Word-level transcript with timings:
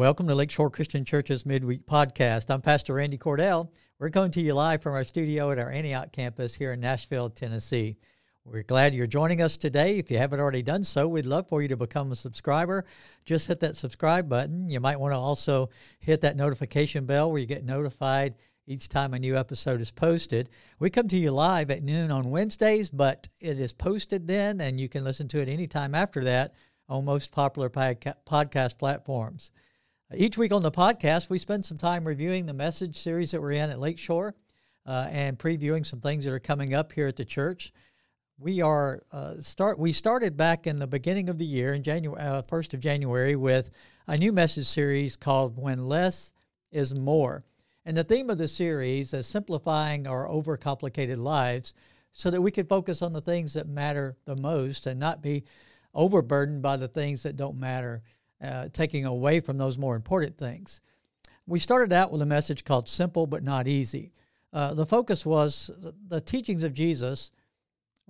Welcome 0.00 0.28
to 0.28 0.34
Lakeshore 0.34 0.70
Christian 0.70 1.04
Church's 1.04 1.44
Midweek 1.44 1.84
Podcast. 1.84 2.48
I'm 2.48 2.62
Pastor 2.62 2.94
Randy 2.94 3.18
Cordell. 3.18 3.68
We're 3.98 4.08
coming 4.08 4.30
to 4.30 4.40
you 4.40 4.54
live 4.54 4.82
from 4.82 4.94
our 4.94 5.04
studio 5.04 5.50
at 5.50 5.58
our 5.58 5.70
Antioch 5.70 6.10
campus 6.10 6.54
here 6.54 6.72
in 6.72 6.80
Nashville, 6.80 7.28
Tennessee. 7.28 7.96
We're 8.42 8.62
glad 8.62 8.94
you're 8.94 9.06
joining 9.06 9.42
us 9.42 9.58
today. 9.58 9.98
If 9.98 10.10
you 10.10 10.16
haven't 10.16 10.40
already 10.40 10.62
done 10.62 10.84
so, 10.84 11.06
we'd 11.06 11.26
love 11.26 11.50
for 11.50 11.60
you 11.60 11.68
to 11.68 11.76
become 11.76 12.10
a 12.10 12.16
subscriber. 12.16 12.86
Just 13.26 13.46
hit 13.48 13.60
that 13.60 13.76
subscribe 13.76 14.26
button. 14.26 14.70
You 14.70 14.80
might 14.80 14.98
want 14.98 15.12
to 15.12 15.18
also 15.18 15.68
hit 15.98 16.22
that 16.22 16.34
notification 16.34 17.04
bell 17.04 17.30
where 17.30 17.38
you 17.38 17.46
get 17.46 17.66
notified 17.66 18.36
each 18.66 18.88
time 18.88 19.12
a 19.12 19.18
new 19.18 19.36
episode 19.36 19.82
is 19.82 19.90
posted. 19.90 20.48
We 20.78 20.88
come 20.88 21.08
to 21.08 21.18
you 21.18 21.30
live 21.30 21.70
at 21.70 21.82
noon 21.82 22.10
on 22.10 22.30
Wednesdays, 22.30 22.88
but 22.88 23.28
it 23.38 23.60
is 23.60 23.74
posted 23.74 24.28
then, 24.28 24.62
and 24.62 24.80
you 24.80 24.88
can 24.88 25.04
listen 25.04 25.28
to 25.28 25.42
it 25.42 25.48
anytime 25.50 25.94
after 25.94 26.24
that 26.24 26.54
on 26.88 27.04
most 27.04 27.32
popular 27.32 27.68
podcast 27.68 28.78
platforms. 28.78 29.50
Each 30.12 30.36
week 30.36 30.50
on 30.52 30.62
the 30.62 30.72
podcast, 30.72 31.30
we 31.30 31.38
spend 31.38 31.64
some 31.64 31.78
time 31.78 32.04
reviewing 32.04 32.46
the 32.46 32.52
message 32.52 32.96
series 32.96 33.30
that 33.30 33.40
we're 33.40 33.52
in 33.52 33.70
at 33.70 33.78
Lakeshore 33.78 34.34
uh, 34.84 35.06
and 35.08 35.38
previewing 35.38 35.86
some 35.86 36.00
things 36.00 36.24
that 36.24 36.34
are 36.34 36.40
coming 36.40 36.74
up 36.74 36.90
here 36.90 37.06
at 37.06 37.14
the 37.14 37.24
church. 37.24 37.72
We 38.36 38.60
are 38.60 39.04
uh, 39.12 39.34
start. 39.38 39.78
We 39.78 39.92
started 39.92 40.36
back 40.36 40.66
in 40.66 40.80
the 40.80 40.88
beginning 40.88 41.28
of 41.28 41.38
the 41.38 41.46
year, 41.46 41.74
in 41.74 41.84
January, 41.84 42.20
uh, 42.20 42.42
first 42.42 42.74
of 42.74 42.80
January, 42.80 43.36
with 43.36 43.70
a 44.08 44.18
new 44.18 44.32
message 44.32 44.66
series 44.66 45.14
called 45.14 45.56
"When 45.56 45.84
Less 45.84 46.32
Is 46.72 46.92
More," 46.92 47.40
and 47.84 47.96
the 47.96 48.02
theme 48.02 48.30
of 48.30 48.38
the 48.38 48.48
series 48.48 49.14
is 49.14 49.28
simplifying 49.28 50.08
our 50.08 50.26
overcomplicated 50.26 51.18
lives, 51.18 51.72
so 52.10 52.32
that 52.32 52.42
we 52.42 52.50
can 52.50 52.66
focus 52.66 53.00
on 53.00 53.12
the 53.12 53.20
things 53.20 53.52
that 53.52 53.68
matter 53.68 54.16
the 54.24 54.34
most 54.34 54.88
and 54.88 54.98
not 54.98 55.22
be 55.22 55.44
overburdened 55.94 56.62
by 56.62 56.76
the 56.76 56.88
things 56.88 57.22
that 57.22 57.36
don't 57.36 57.60
matter 57.60 58.02
uh, 58.42 58.68
taking 58.72 59.04
away 59.04 59.40
from 59.40 59.58
those 59.58 59.78
more 59.78 59.96
important 59.96 60.38
things. 60.38 60.80
We 61.46 61.58
started 61.58 61.92
out 61.92 62.12
with 62.12 62.22
a 62.22 62.26
message 62.26 62.64
called 62.64 62.88
Simple 62.88 63.26
but 63.26 63.42
Not 63.42 63.66
Easy. 63.66 64.12
Uh, 64.52 64.74
the 64.74 64.86
focus 64.86 65.24
was 65.24 65.70
the 66.08 66.20
teachings 66.20 66.64
of 66.64 66.74
Jesus 66.74 67.32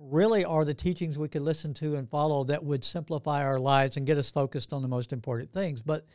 really 0.01 0.43
are 0.43 0.65
the 0.65 0.73
teachings 0.73 1.17
we 1.17 1.27
could 1.27 1.41
listen 1.41 1.73
to 1.75 1.95
and 1.95 2.09
follow 2.09 2.43
that 2.45 2.63
would 2.63 2.83
simplify 2.83 3.43
our 3.43 3.59
lives 3.59 3.97
and 3.97 4.07
get 4.07 4.17
us 4.17 4.31
focused 4.31 4.73
on 4.73 4.81
the 4.81 4.87
most 4.87 5.13
important 5.13 5.53
things. 5.53 5.81
But 5.81 6.05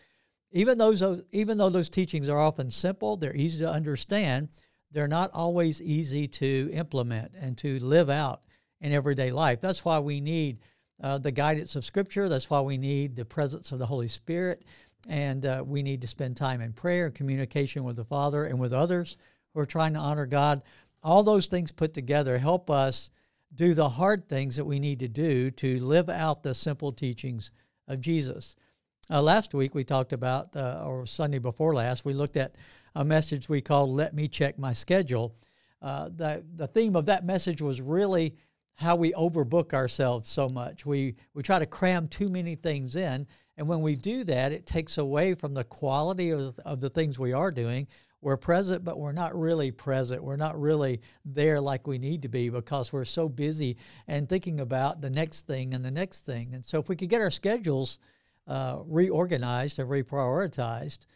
even 0.53 0.79
those, 0.79 1.03
even 1.33 1.59
though 1.59 1.71
those 1.71 1.89
teachings 1.89 2.29
are 2.29 2.39
often 2.39 2.71
simple, 2.71 3.17
they're 3.17 3.37
easy 3.37 3.61
to 3.61 3.71
understand, 3.71 4.49
they're 4.91 5.09
not 5.09 5.31
always 5.33 5.83
easy 5.83 6.27
to 6.29 6.71
implement 6.73 7.33
and 7.39 7.57
to 7.59 7.79
live 7.79 8.11
out 8.11 8.43
in 8.81 8.93
everyday 8.93 9.31
life. 9.31 9.61
That's 9.61 9.85
why 9.85 9.99
we 9.99 10.21
need 10.21 10.59
uh, 11.03 11.19
the 11.19 11.33
guidance 11.33 11.77
of 11.77 11.85
Scripture. 11.85 12.29
That's 12.29 12.51
why 12.51 12.61
we 12.61 12.79
need 12.79 13.17
the 13.17 13.25
presence 13.25 13.73
of 13.73 13.79
the 13.79 13.87
Holy 13.87 14.09
Spirit. 14.09 14.65
And 15.09 15.47
uh, 15.47 15.63
we 15.67 15.83
need 15.83 16.03
to 16.03 16.09
spend 16.09 16.37
time 16.37 16.61
in 16.61 16.73
prayer, 16.73 17.11
communication 17.11 17.85
with 17.85 17.97
the 17.97 18.05
Father, 18.05 18.45
and 18.45 18.59
with 18.59 18.73
others 18.73 19.17
who 19.55 19.61
are 19.61 19.67
trying 19.67 19.95
to 19.95 20.01
honor 20.01 20.27
God. 20.27 20.63
All 21.03 21.23
those 21.23 21.47
things 21.47 21.71
put 21.71 21.95
together 21.95 22.39
help 22.39 22.71
us 22.71 23.11
do 23.55 23.75
the 23.75 23.91
hard 23.91 24.29
things 24.29 24.57
that 24.57 24.65
we 24.65 24.81
need 24.81 24.99
to 25.01 25.09
do 25.09 25.51
to 25.51 25.81
live 25.81 26.09
out 26.09 26.43
the 26.43 26.55
simple 26.55 26.93
teachings 26.93 27.51
of 27.87 28.01
Jesus. 28.01 28.57
Uh, 29.09 29.23
last 29.23 29.55
week 29.55 29.75
we 29.75 29.85
talked 29.85 30.13
about, 30.13 30.57
uh, 30.57 30.83
or 30.85 31.07
Sunday 31.07 31.39
before 31.39 31.75
last, 31.75 32.05
we 32.05 32.13
looked 32.13 32.37
at 32.37 32.57
a 32.95 33.05
message 33.05 33.49
we 33.49 33.61
called 33.61 33.91
Let 33.91 34.15
Me 34.15 34.27
Check 34.27 34.59
My 34.59 34.73
Schedule. 34.73 35.37
Uh, 35.81 36.09
the, 36.15 36.45
the 36.55 36.67
theme 36.67 36.97
of 36.97 37.07
that 37.07 37.25
message 37.25 37.63
was 37.63 37.81
really 37.81 38.35
how 38.77 38.95
we 38.95 39.13
overbook 39.13 39.73
ourselves 39.73 40.29
so 40.29 40.49
much. 40.49 40.87
We 40.87 41.17
we 41.35 41.43
try 41.43 41.59
to 41.59 41.67
cram 41.67 42.09
too 42.09 42.29
many 42.29 42.55
things 42.55 42.95
in, 42.95 43.27
and 43.57 43.69
when 43.69 43.81
we 43.81 43.97
do 43.97 44.25
that, 44.25 44.53
it 44.53 44.67
takes 44.67 44.99
away 44.99 45.35
from 45.35 45.55
the 45.55 45.65
quality 45.65 46.31
of, 46.31 46.59
of 46.65 46.81
the 46.81 46.91
things 46.91 47.19
we 47.19 47.33
are 47.33 47.51
doing. 47.51 47.89
We're 48.21 48.37
present, 48.37 48.85
but 48.85 48.99
we're 48.99 49.13
not 49.13 49.39
really 49.39 49.71
present. 49.71 50.23
We're 50.23 50.37
not 50.37 50.61
really 50.61 51.01
there 51.25 51.61
like 51.61 51.87
we 51.87 51.99
need 51.99 52.23
to 52.23 52.29
be 52.29 52.49
because 52.49 52.93
we're 52.93 53.05
so 53.05 53.29
busy 53.29 53.77
and 54.07 54.29
thinking 54.29 54.61
about 54.61 55.01
the 55.01 55.11
next 55.11 55.47
thing 55.47 55.75
and 55.75 55.85
the 55.85 55.91
next 55.91 56.27
thing. 56.27 56.53
And 56.53 56.65
so, 56.65 56.79
if 56.79 56.89
we 56.89 56.97
could 56.97 57.09
get 57.09 57.21
our 57.21 57.31
schedules 57.31 57.99
uh, 58.47 58.81
reorganized 58.85 59.79
and 59.79 59.89
reprioritized, 59.89 61.07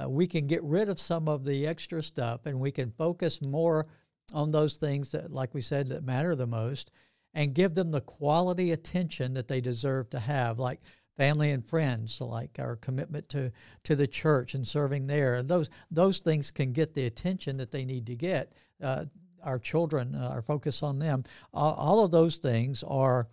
uh, 0.00 0.08
we 0.08 0.26
can 0.28 0.46
get 0.46 0.62
rid 0.62 0.88
of 0.88 1.00
some 1.00 1.28
of 1.28 1.44
the 1.44 1.66
extra 1.66 2.02
stuff 2.02 2.46
and 2.46 2.60
we 2.60 2.70
can 2.70 2.92
focus 2.92 3.42
more 3.42 3.86
on 4.32 4.50
those 4.50 4.76
things 4.76 5.10
that, 5.10 5.32
like 5.32 5.54
we 5.54 5.62
said, 5.62 5.88
that 5.88 6.04
matter 6.04 6.36
the 6.36 6.46
most 6.46 6.92
and 7.34 7.54
give 7.54 7.74
them 7.74 7.90
the 7.90 8.00
quality 8.00 8.72
attention 8.72 9.34
that 9.34 9.48
they 9.48 9.60
deserve 9.60 10.10
to 10.10 10.18
have, 10.18 10.58
like 10.58 10.80
family 11.16 11.50
and 11.50 11.66
friends, 11.66 12.20
like 12.20 12.58
our 12.58 12.76
commitment 12.76 13.28
to, 13.28 13.52
to 13.84 13.96
the 13.96 14.06
church 14.06 14.54
and 14.54 14.66
serving 14.66 15.06
there. 15.06 15.42
Those, 15.42 15.68
those 15.90 16.18
things 16.18 16.50
can 16.50 16.72
get 16.72 16.94
the 16.94 17.06
attention 17.06 17.56
that 17.58 17.72
they 17.72 17.84
need 17.84 18.06
to 18.06 18.14
get. 18.14 18.52
Uh, 18.82 19.06
our 19.42 19.58
children, 19.58 20.14
uh, 20.14 20.30
our 20.32 20.42
focus 20.42 20.82
on 20.82 20.98
them, 20.98 21.24
all, 21.52 21.74
all 21.74 22.04
of 22.04 22.10
those 22.10 22.36
things 22.36 22.82
are, 22.84 23.26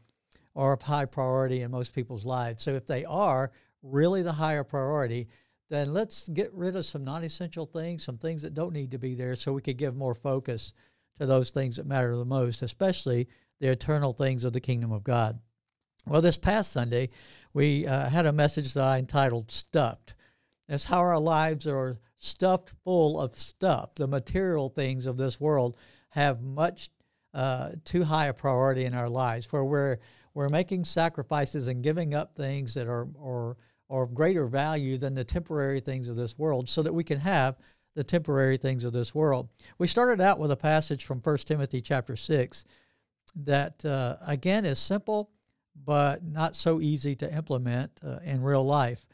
are 0.56 0.74
of 0.74 0.82
high 0.82 1.06
priority 1.06 1.62
in 1.62 1.72
most 1.72 1.94
people's 1.94 2.26
lives. 2.26 2.64
So 2.64 2.72
if 2.72 2.86
they 2.86 3.06
are 3.06 3.52
really 3.82 4.24
the 4.24 4.34
higher 4.34 4.64
priority, 4.64 5.28
then 5.70 5.94
let's 5.94 6.28
get 6.28 6.54
rid 6.54 6.76
of 6.76 6.86
some 6.86 7.04
non 7.04 7.24
essential 7.24 7.66
things, 7.66 8.04
some 8.04 8.18
things 8.18 8.42
that 8.44 8.54
don't 8.54 8.74
need 8.74 8.92
to 8.92 9.00
be 9.00 9.16
there, 9.16 9.36
so 9.36 9.54
we 9.54 9.62
could 9.62 9.78
give 9.78 9.96
more 9.96 10.16
focus 10.16 10.74
to 11.20 11.26
those 11.26 11.50
things 11.50 11.78
that 11.78 11.86
matter 11.86 12.16
the 12.16 12.26
most, 12.26 12.62
especially 12.62 13.28
the 13.60 13.68
eternal 13.68 14.14
things 14.14 14.44
of 14.44 14.54
the 14.54 14.60
kingdom 14.60 14.92
of 14.92 15.04
God. 15.04 15.40
Well, 16.08 16.22
this 16.22 16.38
past 16.38 16.72
Sunday, 16.72 17.10
we 17.54 17.88
uh, 17.88 18.10
had 18.10 18.26
a 18.26 18.32
message 18.32 18.74
that 18.74 18.84
I 18.84 19.00
entitled 19.00 19.50
Stuffed. 19.50 20.14
It's 20.68 20.86
how 20.86 21.00
our 21.00 21.20
lives 21.20 21.68
are 21.68 22.00
stuffed 22.18 22.72
full 22.84 23.20
of 23.20 23.36
stuff. 23.36 23.96
The 23.96 24.08
material 24.08 24.70
things 24.70 25.06
of 25.06 25.18
this 25.18 25.40
world 25.40 25.76
have 26.10 26.42
much 26.42 26.90
uh, 27.34 27.72
too 27.84 28.04
high 28.04 28.28
a 28.28 28.34
priority 28.34 28.86
in 28.86 28.94
our 28.94 29.10
lives, 29.10 29.52
where 29.52 29.64
we're, 29.64 29.98
we're 30.34 30.50
making 30.50 30.86
sacrifices 30.86 31.68
and 31.68 31.84
giving 31.84 32.14
up 32.14 32.36
things 32.36 32.74
that 32.76 32.88
are, 32.88 33.08
are, 33.22 33.58
are 33.90 34.04
of 34.04 34.14
greater 34.14 34.48
value 34.48 34.98
than 34.98 35.16
the 35.16 35.24
temporary 35.24 35.80
things 35.80 36.08
of 36.08 36.16
this 36.16 36.38
world 36.38 36.70
so 36.70 36.82
that 36.82 36.94
we 36.94 37.04
can 37.04 37.20
have 37.20 37.58
the 37.96 38.04
temporary 38.04 38.58
things 38.58 38.84
of 38.84 38.94
this 38.94 39.16
world. 39.16 39.50
We 39.78 39.88
started 39.88 40.22
out 40.22 40.40
with 40.40 40.52
a 40.52 40.58
passage 40.58 41.06
from 41.06 41.20
1 41.20 41.38
Timothy 41.40 41.82
chapter 41.82 42.16
6 42.16 42.66
that, 43.36 43.84
uh, 43.86 44.16
again, 44.26 44.66
is 44.66 44.80
simple 44.80 45.32
but 45.84 46.24
not 46.24 46.56
so 46.56 46.80
easy 46.80 47.16
to 47.16 47.34
implement 47.34 48.00
uh, 48.04 48.20
in 48.24 48.42
real 48.42 48.66
life. 48.66 49.06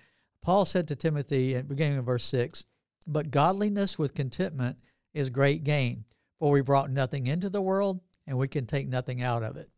Paul 0.41 0.65
said 0.65 0.87
to 0.87 0.95
Timothy 0.95 1.55
at 1.55 1.67
beginning 1.67 1.97
of 1.97 2.05
verse 2.05 2.23
6 2.25 2.65
But 3.07 3.31
godliness 3.31 3.97
with 3.97 4.13
contentment 4.13 4.77
is 5.13 5.29
great 5.29 5.63
gain, 5.63 6.05
for 6.39 6.51
we 6.51 6.61
brought 6.61 6.89
nothing 6.89 7.27
into 7.27 7.49
the 7.49 7.61
world 7.61 7.99
and 8.27 8.37
we 8.37 8.47
can 8.47 8.65
take 8.65 8.87
nothing 8.87 9.21
out 9.21 9.43
of 9.43 9.57
it. 9.57 9.69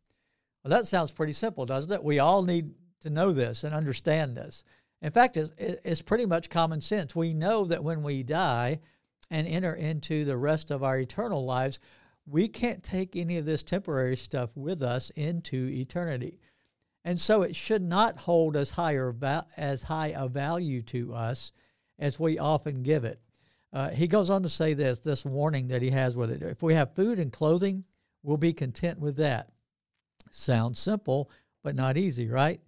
Well, 0.64 0.72
that 0.72 0.88
sounds 0.88 1.12
pretty 1.12 1.34
simple, 1.34 1.66
doesn't 1.66 1.92
it? 1.92 2.04
We 2.04 2.20
all 2.20 2.44
need 2.44 2.72
to 3.02 3.10
know 3.10 3.32
this 3.32 3.64
and 3.64 3.74
understand 3.74 4.36
this. 4.38 4.64
In 5.02 5.12
fact, 5.12 5.36
it's, 5.36 5.54
it's 5.58 6.02
pretty 6.02 6.26
much 6.26 6.50
common 6.50 6.80
sense. 6.80 7.16
We 7.16 7.34
know 7.34 7.66
that 7.66 7.84
when 7.84 8.04
we 8.04 8.24
die 8.24 8.80
and 9.30 9.48
enter 9.48 9.74
into 9.74 10.24
the 10.24 10.38
rest 10.38 10.72
of 10.72 10.84
our 10.84 10.98
eternal 10.98 11.44
lives, 11.44 11.80
we 12.26 12.48
can't 12.48 12.84
take 12.84 13.16
any 13.16 13.38
of 13.38 13.46
this 13.46 13.64
temporary 13.64 14.16
stuff 14.16 14.52
with 14.56 14.82
us 14.82 15.10
into 15.12 15.68
eternity. 15.70 16.40
And 17.06 17.20
so 17.20 17.42
it 17.42 17.56
should 17.56 17.82
not 17.82 18.20
hold 18.20 18.56
as 18.56 18.72
higher 18.72 19.14
as 19.58 19.84
high 19.84 20.14
a 20.16 20.28
value 20.28 20.82
to 20.84 21.14
us 21.14 21.52
as 22.00 22.20
we 22.20 22.40
often 22.40 22.82
give 22.82 23.04
it. 23.04 23.20
Uh, 23.74 23.90
he 23.90 24.08
goes 24.08 24.30
on 24.30 24.44
to 24.44 24.50
say 24.50 24.74
this 24.74 25.00
this 25.00 25.26
warning 25.26 25.68
that 25.70 25.82
he 25.82 25.90
has 25.90 26.16
with 26.16 26.32
it. 26.32 26.42
If 26.42 26.62
we 26.62 26.76
have 26.76 26.96
food 26.96 27.20
and 27.20 27.32
clothing, 27.32 27.84
we'll 28.22 28.38
be 28.38 28.54
content 28.54 29.00
with 29.00 29.18
that. 29.18 29.50
Sounds 30.32 30.80
simple, 30.80 31.30
but 31.64 31.76
not 31.76 31.98
easy, 31.98 32.30
right? 32.30 32.62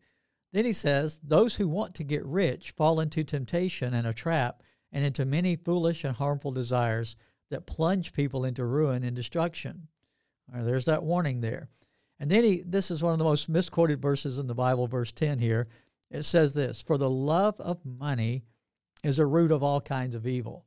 Then 0.52 0.66
he 0.66 0.74
says, 0.74 1.20
Those 1.24 1.56
who 1.56 1.68
want 1.68 1.96
to 1.96 2.04
get 2.04 2.26
rich 2.26 2.72
fall 2.72 3.00
into 3.00 3.24
temptation 3.24 3.94
and 3.94 4.08
a 4.08 4.14
trap 4.14 4.64
and 4.92 5.06
into 5.06 5.26
many 5.26 5.56
foolish 5.56 6.04
and 6.04 6.16
harmful 6.16 6.52
desires 6.52 7.16
that 7.56 7.66
plunge 7.66 8.12
people 8.12 8.44
into 8.44 8.66
ruin 8.66 9.04
and 9.04 9.16
destruction. 9.16 9.88
Right, 10.54 10.64
there's 10.64 10.86
that 10.86 11.04
warning 11.04 11.40
there. 11.40 11.70
And 12.20 12.30
then 12.30 12.44
he, 12.44 12.64
this 12.66 12.92
is 12.92 13.02
one 13.02 13.14
of 13.14 13.18
the 13.18 13.26
most 13.26 13.48
misquoted 13.50 14.02
verses 14.02 14.40
in 14.40 14.48
the 14.48 14.54
Bible, 14.54 14.88
verse 14.88 15.12
10 15.14 15.40
here. 15.40 15.68
It 16.12 16.24
says 16.24 16.54
this 16.54 16.82
For 16.82 16.98
the 16.98 17.10
love 17.10 17.60
of 17.60 17.80
money 17.86 18.44
is 19.04 19.20
a 19.20 19.26
root 19.26 19.52
of 19.52 19.64
all 19.64 19.82
kinds 19.82 20.16
of 20.16 20.28
evil. 20.28 20.66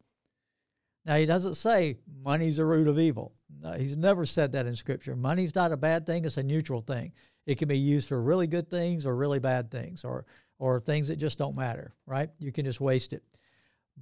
Now, 1.05 1.17
he 1.17 1.26
doesn't 1.26 1.55
say 1.55 1.96
money's 2.23 2.58
a 2.58 2.64
root 2.64 2.88
of 2.88 2.99
evil. 2.99 3.35
No, 3.61 3.73
he's 3.73 3.96
never 3.96 4.26
said 4.26 4.52
that 4.52 4.67
in 4.67 4.75
Scripture. 4.75 5.14
Money's 5.14 5.55
not 5.55 5.73
a 5.73 5.76
bad 5.76 6.06
thing, 6.06 6.25
it's 6.25 6.37
a 6.37 6.43
neutral 6.43 6.82
thing. 6.82 7.12
It 7.46 7.56
can 7.58 7.69
be 7.69 7.79
used 7.79 8.08
for 8.08 8.20
really 8.20 8.46
good 8.46 8.70
things 8.70 9.06
or 9.06 9.17
really 9.17 9.38
bad 9.38 9.70
things 9.70 10.05
or, 10.05 10.26
or 10.58 10.81
things 10.81 11.08
that 11.08 11.17
just 11.17 11.38
don't 11.38 11.56
matter, 11.56 11.94
right? 12.05 12.29
You 12.40 12.52
can 12.52 12.67
just 12.67 12.81
waste 12.81 13.12
it. 13.12 13.23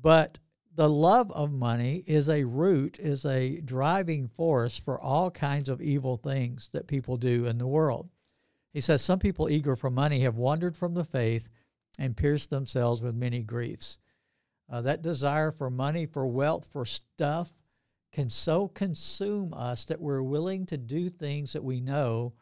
But 0.01 0.39
the 0.77 0.89
love 0.91 1.31
of 1.33 1.51
money 1.53 2.05
is 2.07 2.29
a 2.29 2.45
root, 2.45 2.99
is 2.99 3.25
a 3.25 3.61
driving 3.63 4.29
force 4.29 4.79
for 4.79 5.01
all 5.01 5.31
kinds 5.31 5.71
of 5.71 5.81
evil 5.81 6.19
things 6.19 6.69
that 6.75 6.87
people 6.87 7.17
do 7.17 7.47
in 7.47 7.57
the 7.57 7.67
world. 7.67 8.11
He 8.75 8.83
says, 8.83 9.03
Some 9.03 9.19
people 9.19 9.49
eager 9.49 9.75
for 9.75 9.91
money 9.91 10.21
have 10.21 10.37
wandered 10.37 10.77
from 10.77 10.93
the 10.93 11.05
faith 11.05 11.49
and 11.99 12.15
pierced 12.15 12.51
themselves 12.51 13.01
with 13.01 13.15
many 13.15 13.43
griefs. 13.43 13.99
Uh, 14.71 14.83
that 14.83 15.01
desire 15.01 15.51
for 15.51 15.71
money, 15.71 16.05
for 16.05 16.27
wealth, 16.27 16.67
for 16.71 16.85
stuff 16.85 17.55
can 18.13 18.29
so 18.29 18.69
consume 18.69 19.55
us 19.55 19.87
that 19.87 20.01
we're 20.01 20.23
willing 20.23 20.67
to 20.67 20.77
do 20.77 21.09
things 21.09 21.55
that 21.55 21.65
we 21.65 21.81
know 21.81 22.35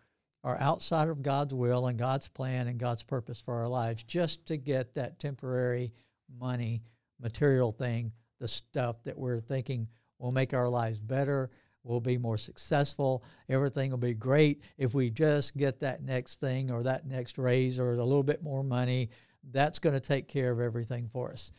are 0.42 0.58
outside 0.60 1.08
of 1.08 1.22
God's 1.22 1.54
will 1.54 1.86
and 1.86 1.98
God's 1.98 2.26
plan 2.26 2.66
and 2.66 2.78
God's 2.81 3.04
purpose 3.04 3.40
for 3.40 3.54
our 3.54 3.69
lives 3.69 4.02
just 4.02 4.44
to 4.46 4.56
get 4.56 4.94
that 4.94 5.20
temporary 5.20 5.92
money, 6.36 6.82
material 7.20 7.70
thing, 7.70 8.12
the 8.44 8.49
stuff 8.49 9.02
that 9.05 9.17
we're 9.17 9.41
thinking 9.41 9.88
will 10.19 10.31
make 10.31 10.52
our 10.52 10.69
lives 10.69 11.00
better, 11.00 11.49
will 11.82 11.99
be 11.99 12.19
more 12.19 12.37
successful, 12.37 13.25
everything 13.49 13.91
will 13.91 13.96
be 13.96 14.12
great 14.12 14.61
if 14.76 14.93
we 14.93 15.08
just 15.08 15.56
get 15.56 15.81
that 15.81 16.02
next 16.02 16.41
thing 16.41 16.70
or 16.70 16.82
that 16.82 17.06
next 17.06 17.38
raise 17.38 17.79
or 17.79 17.94
a 17.94 18.05
little 18.05 18.23
bit 18.23 18.43
more 18.43 18.62
money. 18.62 19.08
That's 19.50 19.79
going 19.79 19.94
to 19.94 20.00
take 20.00 20.29
care 20.29 20.50
of 20.50 20.61
everything 20.61 21.08
for 21.11 21.31
us. 21.31 21.52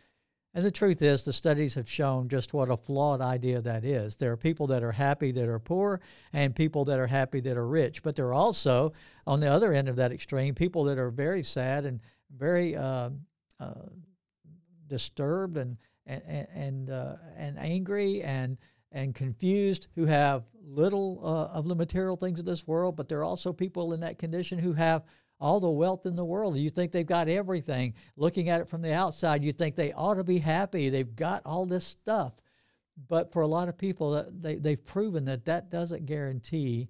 And 0.54 0.64
the 0.64 0.70
truth 0.70 1.02
is, 1.02 1.24
the 1.24 1.34
studies 1.34 1.74
have 1.74 1.90
shown 1.90 2.30
just 2.30 2.54
what 2.54 2.70
a 2.70 2.78
flawed 2.78 3.20
idea 3.20 3.62
that 3.62 3.84
is. 3.84 4.18
There 4.18 4.32
are 4.32 4.38
people 4.38 4.68
that 4.68 4.84
are 4.84 4.92
happy 4.92 5.32
that 5.32 5.50
are 5.50 5.58
poor 5.58 6.02
and 6.34 6.56
people 6.56 6.86
that 6.86 7.00
are 7.00 7.08
happy 7.08 7.40
that 7.40 7.58
are 7.58 7.68
rich. 7.68 8.04
But 8.04 8.16
there 8.16 8.28
are 8.28 8.34
also, 8.36 8.94
on 9.26 9.40
the 9.40 9.52
other 9.52 9.74
end 9.74 9.90
of 9.90 9.96
that 9.96 10.12
extreme, 10.12 10.54
people 10.54 10.84
that 10.84 11.00
are 11.00 11.10
very 11.10 11.42
sad 11.42 11.84
and 11.84 12.00
very 12.30 12.76
uh, 12.76 13.10
uh, 13.60 13.74
disturbed 14.88 15.58
and, 15.58 15.78
and, 16.06 16.48
and, 16.54 16.90
uh, 16.90 17.16
and 17.38 17.58
angry 17.58 18.22
and, 18.22 18.58
and 18.92 19.14
confused 19.16 19.88
who 19.96 20.06
have 20.06 20.44
little 20.64 21.20
uh, 21.24 21.58
of 21.58 21.68
the 21.68 21.76
material 21.76 22.16
things 22.16 22.40
of 22.40 22.46
this 22.46 22.68
world. 22.68 22.96
But 22.96 23.10
there 23.10 23.20
are 23.20 23.24
also 23.24 23.54
people 23.54 23.94
in 23.94 24.00
that 24.02 24.20
condition 24.20 24.60
who 24.60 24.74
have 24.74 25.04
all 25.40 25.60
the 25.60 25.70
wealth 25.70 26.06
in 26.06 26.16
the 26.16 26.26
world. 26.26 26.58
You 26.58 26.70
think 26.70 26.92
they've 26.92 27.06
got 27.06 27.28
everything. 27.28 27.94
Looking 28.16 28.50
at 28.50 28.62
it 28.62 28.70
from 28.70 28.82
the 28.82 28.94
outside, 28.94 29.44
you 29.44 29.52
think 29.52 29.76
they 29.76 29.92
ought 29.94 30.16
to 30.16 30.24
be 30.24 30.40
happy. 30.40 30.90
They've 30.90 31.16
got 31.16 31.42
all 31.46 31.66
this 31.66 31.86
stuff. 31.86 32.34
But 33.10 33.34
for 33.34 33.42
a 33.42 33.48
lot 33.48 33.68
of 33.68 33.78
people, 33.78 34.26
they, 34.32 34.56
they've 34.56 34.84
proven 34.84 35.26
that 35.26 35.46
that 35.46 35.70
doesn't 35.70 36.06
guarantee 36.06 36.90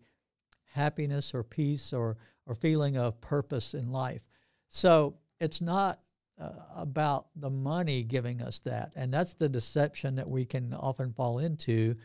happiness 0.73 1.33
or 1.33 1.43
peace 1.43 1.93
or, 1.93 2.17
or 2.45 2.53
feeling 2.53 2.97
of 2.97 3.19
purpose 3.21 3.73
in 3.73 3.91
life. 3.91 4.21
So 4.67 5.15
it's 5.39 5.61
not 5.61 5.99
uh, 6.39 6.51
about 6.75 7.27
the 7.35 7.49
money 7.49 8.03
giving 8.03 8.41
us 8.41 8.59
that. 8.59 8.91
And 8.95 9.13
that's 9.13 9.33
the 9.33 9.49
deception 9.49 10.15
that 10.15 10.29
we 10.29 10.45
can 10.45 10.73
often 10.73 11.13
fall 11.13 11.39
into. 11.39 11.95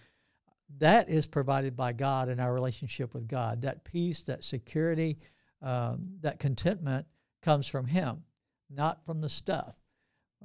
That 0.79 1.09
is 1.09 1.27
provided 1.27 1.77
by 1.77 1.93
God 1.93 2.29
in 2.29 2.39
our 2.39 2.55
relationship 2.55 3.13
with 3.13 3.27
God. 3.27 3.63
That 3.63 3.85
peace, 3.85 4.23
that 4.25 4.45
security, 4.45 5.19
um, 5.63 6.11
that 6.21 6.39
contentment 6.39 7.07
comes 7.43 7.67
from 7.67 7.87
Him, 7.87 8.23
not 8.69 9.05
from 9.05 9.21
the 9.21 9.29
stuff. 9.29 9.75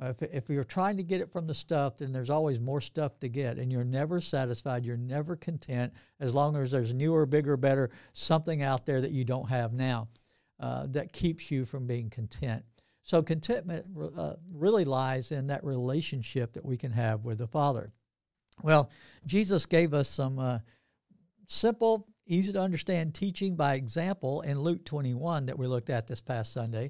If, 0.02 0.22
if 0.24 0.50
you're 0.50 0.66
trying 0.66 0.98
to 0.98 1.04
get 1.04 1.22
it 1.22 1.32
from 1.32 1.48
the 1.48 1.54
stuff, 1.54 1.98
then 1.98 2.12
there's 2.12 2.30
always 2.30 2.60
more 2.60 2.82
stuff 2.82 3.18
to 3.20 3.30
get, 3.30 3.58
and 3.58 3.72
you're 3.72 3.86
never 3.86 4.20
satisfied. 4.20 4.86
You're 4.86 4.98
never 4.98 5.38
content 5.38 5.94
as 6.20 6.34
long 6.34 6.56
as 6.58 6.72
there's 6.72 6.94
newer, 6.94 7.26
bigger, 7.26 7.56
better 7.56 7.92
something 8.12 8.62
out 8.62 8.86
there 8.86 9.00
that 9.00 9.12
you 9.12 9.24
don't 9.24 9.50
have 9.50 9.72
now 9.74 10.10
uh, 10.60 10.88
that 10.90 11.14
keeps 11.14 11.50
you 11.50 11.64
from 11.64 11.88
being 11.88 12.10
content. 12.10 12.66
So, 13.06 13.22
contentment 13.22 13.86
uh, 14.18 14.34
really 14.52 14.84
lies 14.84 15.32
in 15.32 15.48
that 15.48 15.64
relationship 15.64 16.54
that 16.54 16.66
we 16.66 16.76
can 16.76 16.92
have 16.92 17.24
with 17.24 17.38
the 17.38 17.46
Father. 17.46 17.94
Well, 18.64 18.90
Jesus 19.28 19.68
gave 19.68 19.94
us 19.94 20.10
some 20.10 20.40
uh, 20.40 20.60
simple 21.48 22.08
easy 22.26 22.52
to 22.52 22.60
understand 22.60 23.14
teaching 23.14 23.56
by 23.56 23.76
example 23.76 24.42
in 24.42 24.60
Luke 24.60 24.84
21 24.86 25.46
that 25.46 25.60
we 25.60 25.68
looked 25.68 25.92
at 25.92 26.08
this 26.08 26.20
past 26.20 26.52
Sunday. 26.52 26.90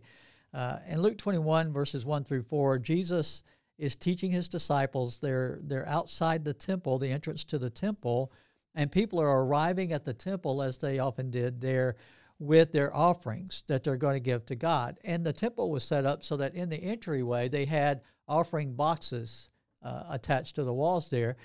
Uh, 0.53 0.77
in 0.87 1.01
Luke 1.01 1.17
21, 1.17 1.73
verses 1.73 2.05
1 2.05 2.23
through 2.23 2.43
4, 2.43 2.79
Jesus 2.79 3.43
is 3.77 3.97
teaching 3.97 4.31
his 4.31 4.47
disciples. 4.47 5.19
They're, 5.19 5.59
they're 5.61 5.87
outside 5.87 6.45
the 6.45 6.53
temple, 6.53 6.97
the 6.97 7.11
entrance 7.11 7.43
to 7.45 7.59
the 7.59 7.69
temple, 7.69 8.31
and 8.73 8.89
people 8.89 9.19
are 9.19 9.43
arriving 9.43 9.91
at 9.91 10.05
the 10.05 10.13
temple 10.13 10.61
as 10.61 10.77
they 10.77 10.99
often 10.99 11.29
did 11.29 11.59
there 11.59 11.97
with 12.39 12.71
their 12.71 12.93
offerings 12.95 13.63
that 13.67 13.83
they're 13.83 13.95
going 13.95 14.15
to 14.15 14.19
give 14.19 14.45
to 14.45 14.55
God. 14.55 14.97
And 15.03 15.25
the 15.25 15.33
temple 15.33 15.71
was 15.71 15.83
set 15.83 16.05
up 16.05 16.23
so 16.23 16.37
that 16.37 16.53
in 16.53 16.69
the 16.69 16.77
entryway 16.77 17.47
they 17.47 17.65
had 17.65 18.01
offering 18.27 18.73
boxes 18.73 19.49
uh, 19.83 20.03
attached 20.09 20.55
to 20.55 20.63
the 20.63 20.73
walls 20.73 21.09
there, 21.09 21.37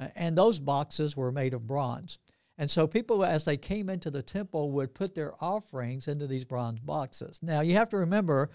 uh, 0.00 0.08
and 0.14 0.36
those 0.36 0.58
boxes 0.58 1.16
were 1.16 1.32
made 1.32 1.54
of 1.54 1.66
bronze. 1.66 2.18
And 2.58 2.70
so 2.70 2.86
people, 2.86 3.24
as 3.24 3.44
they 3.44 3.56
came 3.56 3.90
into 3.90 4.10
the 4.10 4.22
temple, 4.22 4.70
would 4.72 4.94
put 4.94 5.14
their 5.14 5.32
offerings 5.42 6.08
into 6.08 6.26
these 6.26 6.44
bronze 6.44 6.80
boxes. 6.80 7.38
Now, 7.42 7.60
you 7.60 7.74
have 7.74 7.90
to 7.90 7.98
remember, 7.98 8.50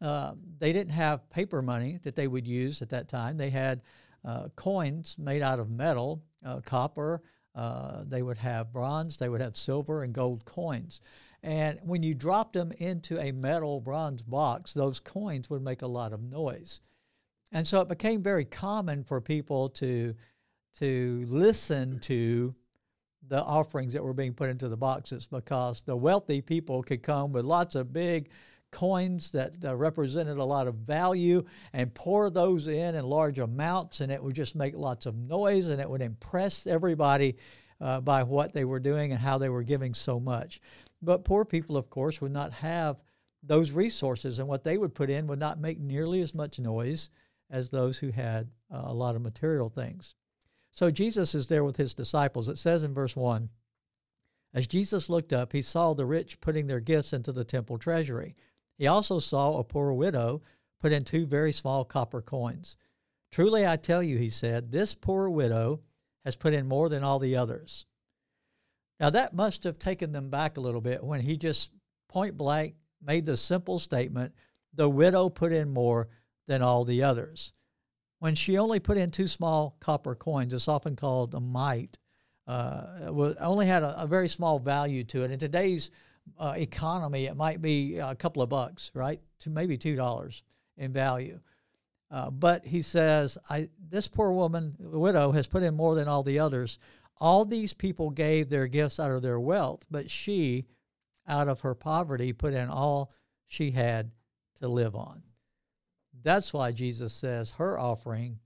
uh, 0.00 0.32
they 0.58 0.72
didn't 0.72 0.92
have 0.92 1.28
paper 1.30 1.62
money 1.62 1.98
that 2.02 2.16
they 2.16 2.26
would 2.26 2.48
use 2.48 2.82
at 2.82 2.88
that 2.90 3.08
time. 3.08 3.36
They 3.36 3.50
had 3.50 3.82
uh, 4.24 4.48
coins 4.56 5.16
made 5.18 5.42
out 5.42 5.60
of 5.60 5.70
metal, 5.70 6.22
uh, 6.44 6.60
copper. 6.60 7.22
Uh, 7.54 8.04
they 8.06 8.22
would 8.22 8.36
have 8.38 8.72
bronze. 8.72 9.16
They 9.16 9.28
would 9.28 9.40
have 9.40 9.56
silver 9.56 10.02
and 10.02 10.12
gold 10.12 10.44
coins. 10.44 11.00
And 11.42 11.78
when 11.82 12.02
you 12.02 12.14
dropped 12.14 12.54
them 12.54 12.72
into 12.78 13.18
a 13.18 13.32
metal 13.32 13.80
bronze 13.80 14.22
box, 14.22 14.74
those 14.74 15.00
coins 15.00 15.48
would 15.50 15.62
make 15.62 15.82
a 15.82 15.86
lot 15.86 16.12
of 16.12 16.22
noise. 16.22 16.80
And 17.52 17.66
so 17.66 17.80
it 17.80 17.88
became 17.88 18.22
very 18.22 18.44
common 18.44 19.04
for 19.04 19.20
people 19.20 19.70
to, 19.70 20.14
to 20.78 21.24
listen 21.26 22.00
to 22.00 22.54
the 23.26 23.42
offerings 23.42 23.92
that 23.92 24.02
were 24.02 24.14
being 24.14 24.34
put 24.34 24.50
into 24.50 24.68
the 24.68 24.76
boxes 24.76 25.26
because 25.26 25.82
the 25.82 25.96
wealthy 25.96 26.40
people 26.40 26.82
could 26.82 27.02
come 27.02 27.32
with 27.32 27.44
lots 27.44 27.74
of 27.74 27.92
big 27.92 28.30
coins 28.70 29.30
that 29.30 29.52
uh, 29.64 29.74
represented 29.76 30.38
a 30.38 30.44
lot 30.44 30.66
of 30.66 30.74
value 30.74 31.44
and 31.72 31.94
pour 31.94 32.30
those 32.30 32.68
in 32.68 32.94
in 32.94 33.04
large 33.04 33.38
amounts 33.38 34.00
and 34.00 34.12
it 34.12 34.22
would 34.22 34.34
just 34.34 34.54
make 34.54 34.74
lots 34.76 35.06
of 35.06 35.16
noise 35.16 35.68
and 35.68 35.80
it 35.80 35.88
would 35.88 36.02
impress 36.02 36.66
everybody 36.66 37.36
uh, 37.80 38.00
by 38.00 38.22
what 38.22 38.52
they 38.52 38.64
were 38.64 38.80
doing 38.80 39.10
and 39.10 39.20
how 39.20 39.38
they 39.38 39.48
were 39.48 39.62
giving 39.62 39.94
so 39.94 40.20
much 40.20 40.60
but 41.00 41.24
poor 41.24 41.44
people 41.44 41.76
of 41.76 41.88
course 41.88 42.20
would 42.20 42.32
not 42.32 42.52
have 42.52 43.00
those 43.42 43.70
resources 43.72 44.38
and 44.38 44.48
what 44.48 44.64
they 44.64 44.76
would 44.76 44.94
put 44.94 45.08
in 45.08 45.26
would 45.26 45.38
not 45.38 45.60
make 45.60 45.78
nearly 45.78 46.20
as 46.20 46.34
much 46.34 46.58
noise 46.58 47.08
as 47.50 47.68
those 47.68 47.98
who 47.98 48.10
had 48.10 48.48
uh, 48.70 48.82
a 48.84 48.94
lot 48.94 49.16
of 49.16 49.22
material 49.22 49.70
things 49.70 50.14
so 50.78 50.92
Jesus 50.92 51.34
is 51.34 51.48
there 51.48 51.64
with 51.64 51.76
his 51.76 51.92
disciples. 51.92 52.48
It 52.48 52.56
says 52.56 52.84
in 52.84 52.94
verse 52.94 53.16
1 53.16 53.48
As 54.54 54.68
Jesus 54.68 55.10
looked 55.10 55.32
up, 55.32 55.52
he 55.52 55.60
saw 55.60 55.92
the 55.92 56.06
rich 56.06 56.40
putting 56.40 56.68
their 56.68 56.78
gifts 56.78 57.12
into 57.12 57.32
the 57.32 57.42
temple 57.42 57.78
treasury. 57.78 58.36
He 58.78 58.86
also 58.86 59.18
saw 59.18 59.58
a 59.58 59.64
poor 59.64 59.92
widow 59.92 60.42
put 60.80 60.92
in 60.92 61.04
two 61.04 61.26
very 61.26 61.52
small 61.52 61.84
copper 61.84 62.22
coins. 62.22 62.76
Truly 63.30 63.66
I 63.66 63.76
tell 63.76 64.02
you, 64.02 64.16
he 64.16 64.30
said, 64.30 64.70
this 64.70 64.94
poor 64.94 65.28
widow 65.28 65.80
has 66.24 66.36
put 66.36 66.54
in 66.54 66.68
more 66.68 66.88
than 66.88 67.04
all 67.04 67.18
the 67.18 67.36
others. 67.36 67.84
Now 69.00 69.10
that 69.10 69.34
must 69.34 69.64
have 69.64 69.78
taken 69.78 70.12
them 70.12 70.30
back 70.30 70.56
a 70.56 70.60
little 70.60 70.80
bit 70.80 71.02
when 71.02 71.20
he 71.20 71.36
just 71.36 71.72
point 72.08 72.36
blank 72.36 72.74
made 73.04 73.26
the 73.26 73.36
simple 73.36 73.78
statement 73.78 74.32
the 74.72 74.88
widow 74.88 75.28
put 75.28 75.52
in 75.52 75.70
more 75.70 76.08
than 76.46 76.62
all 76.62 76.84
the 76.84 77.02
others 77.02 77.52
when 78.18 78.34
she 78.34 78.58
only 78.58 78.80
put 78.80 78.98
in 78.98 79.10
two 79.10 79.28
small 79.28 79.76
copper 79.80 80.14
coins, 80.14 80.52
it's 80.52 80.68
often 80.68 80.96
called 80.96 81.34
a 81.34 81.40
mite, 81.40 81.98
uh, 82.46 83.10
only 83.40 83.66
had 83.66 83.82
a, 83.82 84.02
a, 84.02 84.06
very 84.06 84.28
small 84.28 84.58
value 84.58 85.04
to 85.04 85.22
it. 85.22 85.30
In 85.30 85.38
today's 85.38 85.90
uh, 86.38 86.54
economy, 86.56 87.26
it 87.26 87.36
might 87.36 87.62
be 87.62 87.98
a 87.98 88.14
couple 88.14 88.42
of 88.42 88.48
bucks, 88.48 88.90
right? 88.94 89.20
To 89.40 89.50
maybe 89.50 89.76
two 89.76 89.96
dollars 89.96 90.42
in 90.76 90.92
value. 90.92 91.40
Uh, 92.10 92.30
but 92.30 92.64
he 92.64 92.82
says, 92.82 93.36
I, 93.50 93.68
this 93.90 94.08
poor 94.08 94.32
woman, 94.32 94.76
widow, 94.78 95.32
has 95.32 95.46
put 95.46 95.62
in 95.62 95.74
more 95.74 95.94
than 95.94 96.08
all 96.08 96.22
the 96.22 96.38
others. 96.38 96.78
All 97.20 97.44
these 97.44 97.74
people 97.74 98.10
gave 98.10 98.48
their 98.48 98.66
gifts 98.66 98.98
out 98.98 99.10
of 99.10 99.22
their 99.22 99.40
wealth, 99.40 99.84
but 99.90 100.10
she, 100.10 100.66
out 101.26 101.48
of 101.48 101.60
her 101.60 101.74
poverty, 101.74 102.32
put 102.32 102.54
in 102.54 102.68
all 102.70 103.12
she 103.46 103.72
had 103.72 104.12
to 104.60 104.68
live 104.68 104.94
on. 104.94 105.22
That's 106.22 106.52
why 106.52 106.72
Jesus 106.72 107.12
says 107.12 107.52
her 107.52 107.78
offering 107.78 108.38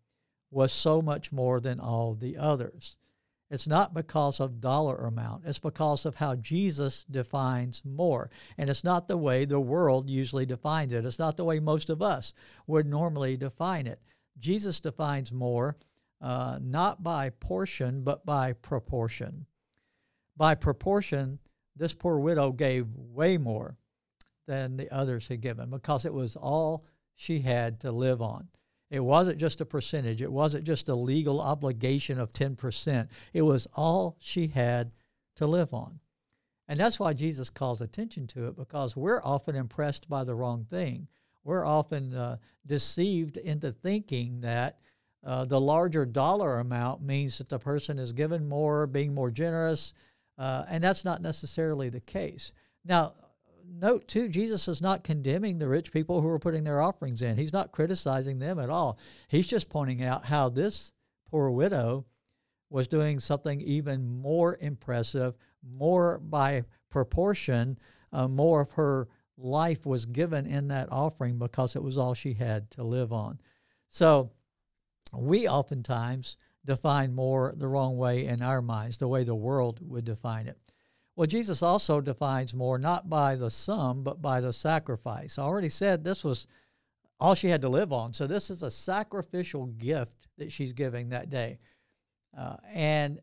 was 0.50 0.72
so 0.72 1.00
much 1.00 1.32
more 1.32 1.60
than 1.60 1.80
all 1.80 2.14
the 2.14 2.36
others. 2.36 2.96
It's 3.52 3.66
not 3.66 3.92
because 3.92 4.40
of 4.40 4.62
dollar 4.62 4.96
amount. 4.96 5.44
It's 5.44 5.58
because 5.58 6.06
of 6.06 6.14
how 6.14 6.36
Jesus 6.36 7.04
defines 7.04 7.82
more. 7.84 8.30
And 8.56 8.70
it's 8.70 8.82
not 8.82 9.08
the 9.08 9.18
way 9.18 9.44
the 9.44 9.60
world 9.60 10.08
usually 10.08 10.46
defines 10.46 10.94
it. 10.94 11.04
It's 11.04 11.18
not 11.18 11.36
the 11.36 11.44
way 11.44 11.60
most 11.60 11.90
of 11.90 12.00
us 12.00 12.32
would 12.66 12.86
normally 12.86 13.36
define 13.36 13.86
it. 13.86 14.00
Jesus 14.38 14.80
defines 14.80 15.32
more 15.32 15.76
uh, 16.22 16.60
not 16.62 17.02
by 17.02 17.28
portion, 17.28 18.02
but 18.02 18.24
by 18.24 18.54
proportion. 18.54 19.44
By 20.34 20.54
proportion, 20.54 21.38
this 21.76 21.92
poor 21.92 22.18
widow 22.18 22.52
gave 22.52 22.86
way 22.96 23.36
more 23.36 23.76
than 24.46 24.78
the 24.78 24.90
others 24.90 25.28
had 25.28 25.42
given 25.42 25.68
because 25.68 26.06
it 26.06 26.14
was 26.14 26.36
all 26.36 26.86
she 27.16 27.40
had 27.40 27.80
to 27.80 27.92
live 27.92 28.22
on. 28.22 28.48
It 28.92 29.00
wasn't 29.00 29.38
just 29.38 29.62
a 29.62 29.64
percentage, 29.64 30.20
it 30.20 30.30
wasn't 30.30 30.64
just 30.64 30.90
a 30.90 30.94
legal 30.94 31.40
obligation 31.40 32.20
of 32.20 32.34
10%. 32.34 33.08
It 33.32 33.40
was 33.40 33.66
all 33.72 34.18
she 34.20 34.48
had 34.48 34.92
to 35.36 35.46
live 35.46 35.72
on. 35.72 35.98
And 36.68 36.78
that's 36.78 37.00
why 37.00 37.14
Jesus 37.14 37.48
calls 37.48 37.80
attention 37.80 38.26
to 38.28 38.48
it 38.48 38.56
because 38.56 38.94
we're 38.94 39.22
often 39.24 39.56
impressed 39.56 40.10
by 40.10 40.24
the 40.24 40.34
wrong 40.34 40.66
thing. 40.68 41.08
we're 41.42 41.64
often 41.64 42.14
uh, 42.14 42.36
deceived 42.66 43.38
into 43.38 43.72
thinking 43.72 44.42
that 44.42 44.78
uh, 45.24 45.46
the 45.46 45.60
larger 45.60 46.04
dollar 46.04 46.58
amount 46.58 47.00
means 47.00 47.38
that 47.38 47.48
the 47.48 47.58
person 47.58 47.98
is 47.98 48.12
given 48.12 48.46
more, 48.46 48.86
being 48.86 49.14
more 49.14 49.30
generous, 49.30 49.94
uh, 50.36 50.64
and 50.68 50.84
that's 50.84 51.04
not 51.04 51.22
necessarily 51.22 51.88
the 51.88 52.00
case. 52.00 52.52
Now, 52.84 53.14
note 53.66 54.08
too, 54.08 54.28
Jesus 54.28 54.68
is 54.68 54.80
not 54.80 55.04
condemning 55.04 55.58
the 55.58 55.68
rich 55.68 55.92
people 55.92 56.20
who 56.20 56.28
are 56.28 56.38
putting 56.38 56.64
their 56.64 56.80
offerings 56.80 57.22
in. 57.22 57.36
He's 57.36 57.52
not 57.52 57.72
criticizing 57.72 58.38
them 58.38 58.58
at 58.58 58.70
all. 58.70 58.98
He's 59.28 59.46
just 59.46 59.68
pointing 59.68 60.02
out 60.02 60.26
how 60.26 60.48
this 60.48 60.92
poor 61.30 61.50
widow 61.50 62.06
was 62.70 62.88
doing 62.88 63.20
something 63.20 63.60
even 63.60 64.06
more 64.06 64.56
impressive, 64.60 65.34
more 65.62 66.18
by 66.18 66.64
proportion, 66.90 67.78
uh, 68.12 68.28
more 68.28 68.62
of 68.62 68.72
her 68.72 69.08
life 69.36 69.84
was 69.86 70.06
given 70.06 70.46
in 70.46 70.68
that 70.68 70.88
offering 70.90 71.38
because 71.38 71.76
it 71.76 71.82
was 71.82 71.98
all 71.98 72.14
she 72.14 72.34
had 72.34 72.70
to 72.70 72.82
live 72.82 73.12
on. 73.12 73.40
So 73.88 74.30
we 75.14 75.48
oftentimes 75.48 76.36
define 76.64 77.14
more 77.14 77.54
the 77.56 77.68
wrong 77.68 77.96
way 77.96 78.26
in 78.26 78.40
our 78.42 78.62
minds, 78.62 78.98
the 78.98 79.08
way 79.08 79.24
the 79.24 79.34
world 79.34 79.80
would 79.82 80.04
define 80.04 80.46
it. 80.46 80.58
Well, 81.14 81.26
Jesus 81.26 81.62
also 81.62 82.00
defines 82.00 82.54
more 82.54 82.78
not 82.78 83.10
by 83.10 83.36
the 83.36 83.50
sum, 83.50 84.02
but 84.02 84.22
by 84.22 84.40
the 84.40 84.52
sacrifice. 84.52 85.38
I 85.38 85.42
already 85.42 85.68
said 85.68 86.04
this 86.04 86.24
was 86.24 86.46
all 87.20 87.34
she 87.34 87.48
had 87.48 87.60
to 87.60 87.68
live 87.68 87.92
on. 87.92 88.14
So 88.14 88.26
this 88.26 88.50
is 88.50 88.62
a 88.62 88.70
sacrificial 88.70 89.66
gift 89.66 90.28
that 90.38 90.50
she's 90.50 90.72
giving 90.72 91.10
that 91.10 91.30
day. 91.30 91.58
Uh, 92.36 92.56
and 92.72 93.20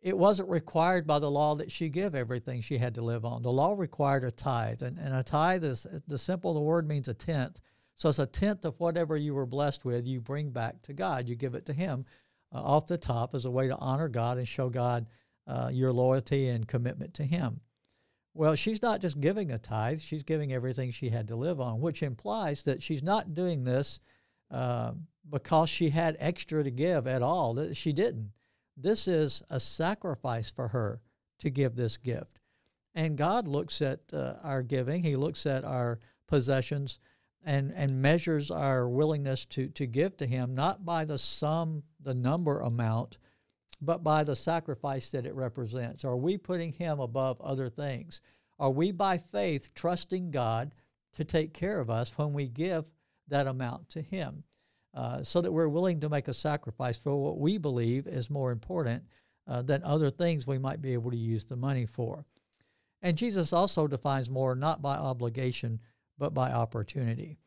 it 0.00 0.16
wasn't 0.16 0.48
required 0.48 1.06
by 1.06 1.20
the 1.20 1.30
law 1.30 1.54
that 1.54 1.70
she 1.70 1.88
give 1.88 2.14
everything 2.14 2.60
she 2.60 2.78
had 2.78 2.94
to 2.96 3.02
live 3.02 3.24
on. 3.24 3.42
The 3.42 3.52
law 3.52 3.74
required 3.74 4.24
a 4.24 4.32
tithe, 4.32 4.82
and, 4.82 4.98
and 4.98 5.14
a 5.14 5.22
tithe 5.22 5.64
is 5.64 5.86
the 6.08 6.18
simple 6.18 6.54
the 6.54 6.60
word 6.60 6.88
means 6.88 7.06
a 7.06 7.14
tenth. 7.14 7.60
So 7.94 8.08
it's 8.08 8.18
a 8.18 8.26
tenth 8.26 8.64
of 8.64 8.80
whatever 8.80 9.16
you 9.16 9.34
were 9.34 9.46
blessed 9.46 9.84
with, 9.84 10.06
you 10.06 10.20
bring 10.20 10.50
back 10.50 10.82
to 10.82 10.92
God. 10.92 11.28
You 11.28 11.36
give 11.36 11.54
it 11.54 11.66
to 11.66 11.72
Him 11.72 12.04
uh, 12.52 12.60
off 12.60 12.88
the 12.88 12.98
top 12.98 13.34
as 13.34 13.44
a 13.44 13.50
way 13.50 13.68
to 13.68 13.76
honor 13.76 14.08
God 14.08 14.38
and 14.38 14.48
show 14.48 14.68
God 14.68 15.06
uh, 15.46 15.70
your 15.72 15.92
loyalty 15.92 16.48
and 16.48 16.68
commitment 16.68 17.14
to 17.14 17.24
Him. 17.24 17.60
Well, 18.34 18.54
she's 18.54 18.80
not 18.80 19.00
just 19.00 19.20
giving 19.20 19.50
a 19.50 19.58
tithe, 19.58 20.00
she's 20.00 20.22
giving 20.22 20.52
everything 20.52 20.90
she 20.90 21.10
had 21.10 21.28
to 21.28 21.36
live 21.36 21.60
on, 21.60 21.80
which 21.80 22.02
implies 22.02 22.62
that 22.62 22.82
she's 22.82 23.02
not 23.02 23.34
doing 23.34 23.64
this 23.64 24.00
uh, 24.50 24.92
because 25.28 25.68
she 25.68 25.90
had 25.90 26.16
extra 26.18 26.64
to 26.64 26.70
give 26.70 27.06
at 27.06 27.22
all. 27.22 27.72
She 27.72 27.92
didn't. 27.92 28.32
This 28.76 29.06
is 29.06 29.42
a 29.50 29.60
sacrifice 29.60 30.50
for 30.50 30.68
her 30.68 31.00
to 31.40 31.50
give 31.50 31.76
this 31.76 31.96
gift. 31.96 32.38
And 32.94 33.18
God 33.18 33.46
looks 33.46 33.82
at 33.82 34.00
uh, 34.12 34.34
our 34.42 34.62
giving, 34.62 35.02
He 35.02 35.16
looks 35.16 35.46
at 35.46 35.64
our 35.64 35.98
possessions 36.26 36.98
and, 37.44 37.72
and 37.74 38.00
measures 38.00 38.50
our 38.50 38.88
willingness 38.88 39.44
to, 39.46 39.68
to 39.68 39.86
give 39.86 40.16
to 40.18 40.26
Him, 40.26 40.54
not 40.54 40.84
by 40.84 41.04
the 41.04 41.18
sum, 41.18 41.82
the 42.00 42.14
number 42.14 42.60
amount, 42.60 43.18
but 43.82 44.04
by 44.04 44.22
the 44.22 44.36
sacrifice 44.36 45.10
that 45.10 45.26
it 45.26 45.34
represents. 45.34 46.04
Are 46.04 46.16
we 46.16 46.38
putting 46.38 46.72
Him 46.72 47.00
above 47.00 47.40
other 47.40 47.68
things? 47.68 48.20
Are 48.58 48.70
we 48.70 48.92
by 48.92 49.18
faith 49.18 49.74
trusting 49.74 50.30
God 50.30 50.72
to 51.14 51.24
take 51.24 51.52
care 51.52 51.80
of 51.80 51.90
us 51.90 52.16
when 52.16 52.32
we 52.32 52.46
give 52.46 52.84
that 53.28 53.48
amount 53.48 53.88
to 53.90 54.00
Him? 54.00 54.44
Uh, 54.94 55.22
so 55.22 55.40
that 55.40 55.52
we're 55.52 55.68
willing 55.68 56.00
to 56.00 56.08
make 56.08 56.28
a 56.28 56.34
sacrifice 56.34 56.98
for 56.98 57.16
what 57.16 57.38
we 57.38 57.58
believe 57.58 58.06
is 58.06 58.30
more 58.30 58.52
important 58.52 59.02
uh, 59.48 59.62
than 59.62 59.82
other 59.82 60.10
things 60.10 60.46
we 60.46 60.58
might 60.58 60.82
be 60.82 60.92
able 60.92 61.10
to 61.10 61.16
use 61.16 61.44
the 61.44 61.56
money 61.56 61.86
for. 61.86 62.24
And 63.00 63.16
Jesus 63.16 63.52
also 63.52 63.88
defines 63.88 64.30
more 64.30 64.54
not 64.54 64.80
by 64.80 64.96
obligation, 64.96 65.80
but 66.18 66.34
by 66.34 66.52
opportunity. 66.52 67.38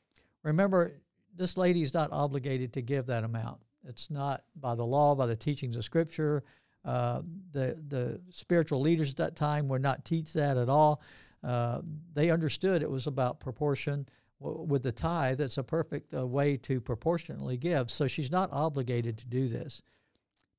Remember, 0.44 1.00
this 1.36 1.56
lady 1.56 1.82
is 1.82 1.94
not 1.94 2.12
obligated 2.12 2.74
to 2.74 2.82
give 2.82 3.06
that 3.06 3.24
amount. 3.24 3.62
It's 3.88 4.10
not 4.10 4.44
by 4.56 4.75
the 4.75 4.86
law, 4.86 5.15
by 5.15 5.25
the 5.25 5.36
teachings 5.36 5.75
of 5.75 5.84
Scripture. 5.84 6.44
Uh, 6.84 7.22
the 7.51 7.82
the 7.88 8.22
spiritual 8.30 8.80
leaders 8.80 9.10
at 9.10 9.18
that 9.18 9.36
time 9.36 9.68
would 9.68 9.82
not 9.82 10.06
teach 10.06 10.34
that 10.34 10.58
at 10.58 10.70
all. 10.70 11.01
Uh, 11.44 11.82
they 12.13 12.30
understood 12.30 12.82
it 12.82 12.89
was 12.89 13.08
about 13.08 13.39
proportion 13.39 14.08
with 14.39 14.84
the 14.84 14.92
tithe, 14.92 15.42
it's 15.42 15.58
a 15.58 15.63
perfect 15.63 16.13
uh, 16.13 16.25
way 16.25 16.58
to 16.58 16.82
proportionately 16.82 17.58
give. 17.58 17.89
So 17.89 18.08
she's 18.08 18.32
not 18.32 18.50
obligated 18.51 19.18
to 19.20 19.27
do 19.27 19.48
this. 19.48 19.82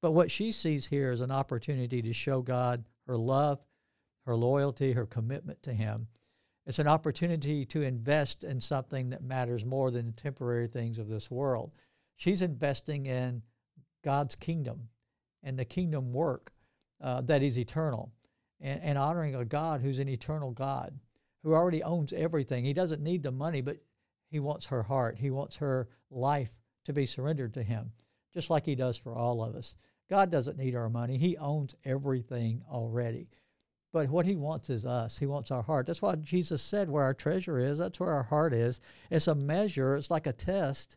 But 0.01 0.13
what 0.13 0.31
she 0.31 0.53
sees 0.53 0.87
here 0.87 1.11
is 1.11 1.21
an 1.21 1.31
opportunity 1.31 2.03
to 2.03 2.13
show 2.13 2.43
God 2.43 2.85
her 3.07 3.17
love, 3.17 3.61
her 4.25 4.37
loyalty, 4.37 4.93
her 4.93 5.07
commitment 5.07 5.63
to 5.65 5.73
Him. 5.73 6.09
It's 6.67 6.79
an 6.79 6.89
opportunity 6.89 7.65
to 7.67 7.83
invest 7.83 8.45
in 8.45 8.61
something 8.61 9.11
that 9.11 9.23
matters 9.23 9.65
more 9.65 9.91
than 9.91 10.07
the 10.07 10.13
temporary 10.13 10.67
things 10.67 10.99
of 10.99 11.09
this 11.09 11.31
world. 11.31 11.73
She's 12.17 12.43
investing 12.43 13.07
in 13.07 13.43
God's 14.03 14.35
kingdom 14.35 14.89
and 15.43 15.59
the 15.59 15.65
kingdom 15.65 16.13
work 16.13 16.53
uh, 17.01 17.21
that 17.23 17.43
is 17.43 17.59
eternal 17.59 18.13
and, 18.61 18.81
and 18.83 18.99
honoring 18.99 19.35
a 19.35 19.45
God 19.45 19.83
who's 19.83 19.99
an 19.99 20.09
eternal 20.09 20.51
God 20.51 20.99
who 21.43 21.55
already 21.55 21.83
owns 21.83 22.13
everything. 22.13 22.65
He 22.65 22.73
doesn't 22.73 23.03
need 23.03 23.23
the 23.23 23.31
money, 23.31 23.61
but 23.61 23.79
he 24.29 24.41
wants 24.41 24.67
her 24.67 24.83
heart. 24.83 25.19
He 25.19 25.31
wants 25.31 25.57
her 25.57 25.89
life 26.11 26.51
to 26.87 26.93
be 26.93 27.07
surrendered 27.07 27.55
to 27.55 27.63
him, 27.63 27.93
just 28.33 28.51
like 28.51 28.67
he 28.67 28.75
does 28.75 28.97
for 28.97 29.15
all 29.15 29.45
of 29.45 29.55
us. 29.55 29.77
God 30.09 30.31
doesn't 30.31 30.59
need 30.59 30.75
our 30.75 30.89
money. 30.89 31.19
He 31.19 31.37
owns 31.37 31.75
everything 31.85 32.63
already. 32.71 33.29
But 33.93 34.09
what 34.11 34.27
he 34.27 34.37
wants 34.37 34.71
is 34.71 34.85
us. 34.85 35.19
He 35.19 35.27
wants 35.27 35.51
our 35.51 35.63
heart. 35.63 35.87
That's 35.87 36.03
why 36.03 36.17
Jesus 36.17 36.63
said 36.63 36.91
where 36.91 37.05
our 37.05 37.15
treasure 37.15 37.59
is, 37.59 37.79
that's 37.79 38.01
where 38.01 38.13
our 38.13 38.25
heart 38.25 38.53
is. 38.53 38.81
It's 39.11 39.29
a 39.29 39.35
measure, 39.35 39.97
it's 39.97 40.11
like 40.11 40.27
a 40.27 40.33
test 40.33 40.97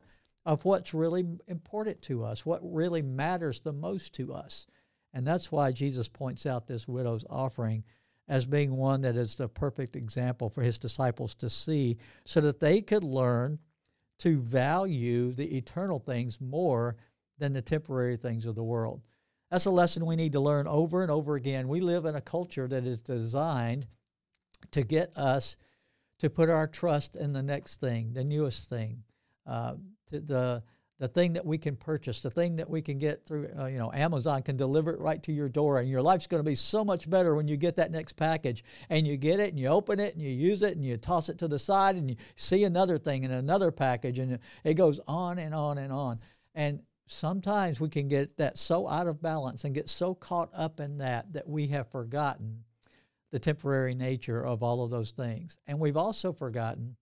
of 0.50 0.66
what's 0.66 0.96
really 0.96 1.24
important 1.48 2.02
to 2.02 2.24
us, 2.24 2.44
what 2.44 2.60
really 2.64 3.04
matters 3.04 3.60
the 3.60 3.72
most 3.72 4.16
to 4.16 4.34
us. 4.34 4.66
And 5.14 5.26
that's 5.26 5.52
why 5.52 5.72
Jesus 5.72 6.10
points 6.10 6.44
out 6.44 6.66
this 6.66 6.88
widow's 6.88 7.24
offering 7.30 7.84
as 8.28 8.48
being 8.48 8.76
one 8.76 9.02
that 9.02 9.16
is 9.16 9.36
the 9.36 9.48
perfect 9.48 9.96
example 9.96 10.50
for 10.50 10.64
his 10.64 10.80
disciples 10.80 11.36
to 11.36 11.52
see 11.52 11.98
so 12.26 12.42
that 12.42 12.62
they 12.62 12.82
could 12.82 13.04
learn 13.04 13.60
to 14.18 14.40
value 14.40 15.34
the 15.34 15.56
eternal 15.56 16.00
things 16.00 16.42
more 16.42 16.96
than 17.38 17.54
the 17.54 17.62
temporary 17.62 18.18
things 18.18 18.48
of 18.48 18.56
the 18.56 18.64
world. 18.64 19.04
That's 19.52 19.68
a 19.68 19.72
lesson 19.72 20.04
we 20.08 20.16
need 20.16 20.34
to 20.34 20.40
learn 20.40 20.66
over 20.66 21.04
and 21.04 21.12
over 21.12 21.36
again. 21.36 21.68
We 21.68 21.80
live 21.80 22.06
in 22.06 22.16
a 22.16 22.22
culture 22.22 22.68
that 22.68 22.88
is 22.88 22.98
designed 22.98 23.86
to 24.72 24.82
get 24.82 25.16
us 25.16 25.58
to 26.18 26.32
put 26.32 26.50
our 26.50 26.66
trust 26.66 27.16
in 27.16 27.34
the 27.34 27.44
next 27.44 27.80
thing, 27.80 28.14
the 28.14 28.24
newest 28.24 28.68
thing, 28.68 29.04
uh, 29.46 29.76
the 30.10 30.64
the 31.00 31.08
thing 31.08 31.34
that 31.34 31.46
we 31.46 31.58
can 31.58 31.78
purchase, 31.78 32.20
the 32.20 32.30
thing 32.30 32.58
that 32.58 32.70
we 32.70 32.82
can 32.82 32.98
get 32.98 33.26
through, 33.26 33.50
uh, 33.58 33.68
you 33.68 33.78
know, 33.78 33.90
Amazon 33.94 34.42
can 34.42 34.58
deliver 34.58 34.92
it 34.92 35.00
right 35.00 35.24
to 35.24 35.32
your 35.32 35.48
door, 35.48 35.80
and 35.80 35.90
your 35.90 36.02
life's 36.02 36.28
going 36.28 36.44
to 36.44 36.50
be 36.50 36.56
so 36.56 36.84
much 36.84 37.10
better 37.10 37.36
when 37.36 37.48
you 37.48 37.56
get 37.56 37.78
that 37.78 37.90
next 37.90 38.18
package. 38.18 38.66
And 38.90 39.08
you 39.08 39.16
get 39.16 39.40
it, 39.40 39.50
and 39.50 39.60
you 39.60 39.68
open 39.68 40.00
it, 40.02 40.14
and 40.14 40.22
you 40.22 40.30
use 40.30 40.62
it, 40.62 40.76
and 40.76 40.84
you 40.84 40.98
toss 40.98 41.30
it 41.30 41.38
to 41.40 41.48
the 41.48 41.58
side, 41.58 41.96
and 41.96 42.10
you 42.10 42.18
see 42.36 42.66
another 42.66 42.98
thing 42.98 43.24
and 43.24 43.34
another 43.34 43.72
package, 43.72 44.20
and 44.20 44.40
it 44.66 44.74
goes 44.74 45.00
on 45.08 45.40
and 45.40 45.56
on 45.56 45.78
and 45.78 45.94
on. 45.94 46.20
And 46.54 46.82
sometimes 47.08 47.80
we 47.80 47.88
can 47.88 48.10
get 48.10 48.36
that 48.38 48.58
so 48.58 48.88
out 48.88 49.08
of 49.08 49.22
balance 49.22 49.64
and 49.64 49.74
get 49.74 49.88
so 49.90 50.14
caught 50.14 50.50
up 50.54 50.82
in 50.82 50.98
that 50.98 51.32
that 51.32 51.48
we 51.48 51.68
have 51.68 51.88
forgotten 51.88 52.66
the 53.32 53.40
temporary 53.40 53.96
nature 53.96 54.44
of 54.46 54.62
all 54.64 54.84
of 54.84 54.92
those 54.92 55.12
things. 55.12 55.60
And 55.66 55.80
we've 55.80 55.98
also 55.98 56.34
forgotten 56.34 56.98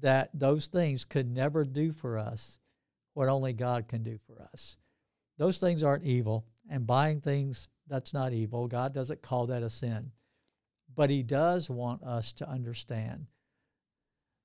that 0.00 0.30
those 0.34 0.66
things 0.66 1.04
could 1.04 1.30
never 1.30 1.64
do 1.64 1.92
for 1.92 2.18
us 2.18 2.58
what 3.14 3.28
only 3.28 3.52
God 3.52 3.88
can 3.88 4.02
do 4.02 4.18
for 4.26 4.42
us. 4.52 4.76
Those 5.38 5.58
things 5.58 5.82
aren't 5.82 6.04
evil, 6.04 6.46
and 6.68 6.86
buying 6.86 7.20
things, 7.20 7.68
that's 7.88 8.12
not 8.12 8.32
evil. 8.32 8.68
God 8.68 8.94
doesn't 8.94 9.22
call 9.22 9.46
that 9.46 9.62
a 9.62 9.70
sin. 9.70 10.12
But 10.94 11.10
He 11.10 11.22
does 11.22 11.68
want 11.70 12.02
us 12.02 12.32
to 12.34 12.48
understand 12.48 13.26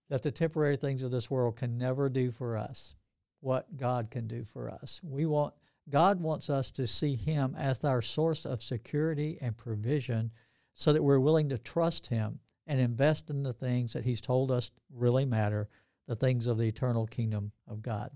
that 0.09 0.23
the 0.23 0.31
temporary 0.31 0.77
things 0.77 1.03
of 1.03 1.11
this 1.11 1.29
world 1.29 1.55
can 1.55 1.77
never 1.77 2.09
do 2.09 2.31
for 2.31 2.57
us 2.57 2.95
what 3.39 3.77
God 3.77 4.09
can 4.09 4.27
do 4.27 4.43
for 4.43 4.69
us. 4.69 4.99
We 5.03 5.25
want 5.25 5.53
God 5.87 6.19
wants 6.19 6.49
us 6.49 6.71
to 6.71 6.87
see 6.87 7.15
him 7.15 7.55
as 7.55 7.83
our 7.83 8.01
source 8.01 8.45
of 8.45 8.63
security 8.63 9.37
and 9.39 9.55
provision 9.55 10.31
so 10.73 10.91
that 10.91 11.03
we're 11.03 11.19
willing 11.19 11.49
to 11.49 11.59
trust 11.59 12.07
him 12.07 12.39
and 12.67 12.79
invest 12.79 13.29
in 13.29 13.43
the 13.43 13.53
things 13.53 13.93
that 13.93 14.05
he's 14.05 14.21
told 14.21 14.51
us 14.51 14.71
really 14.93 15.25
matter, 15.25 15.67
the 16.07 16.15
things 16.15 16.47
of 16.47 16.57
the 16.57 16.65
eternal 16.65 17.05
kingdom 17.05 17.51
of 17.67 17.81
God. 17.81 18.11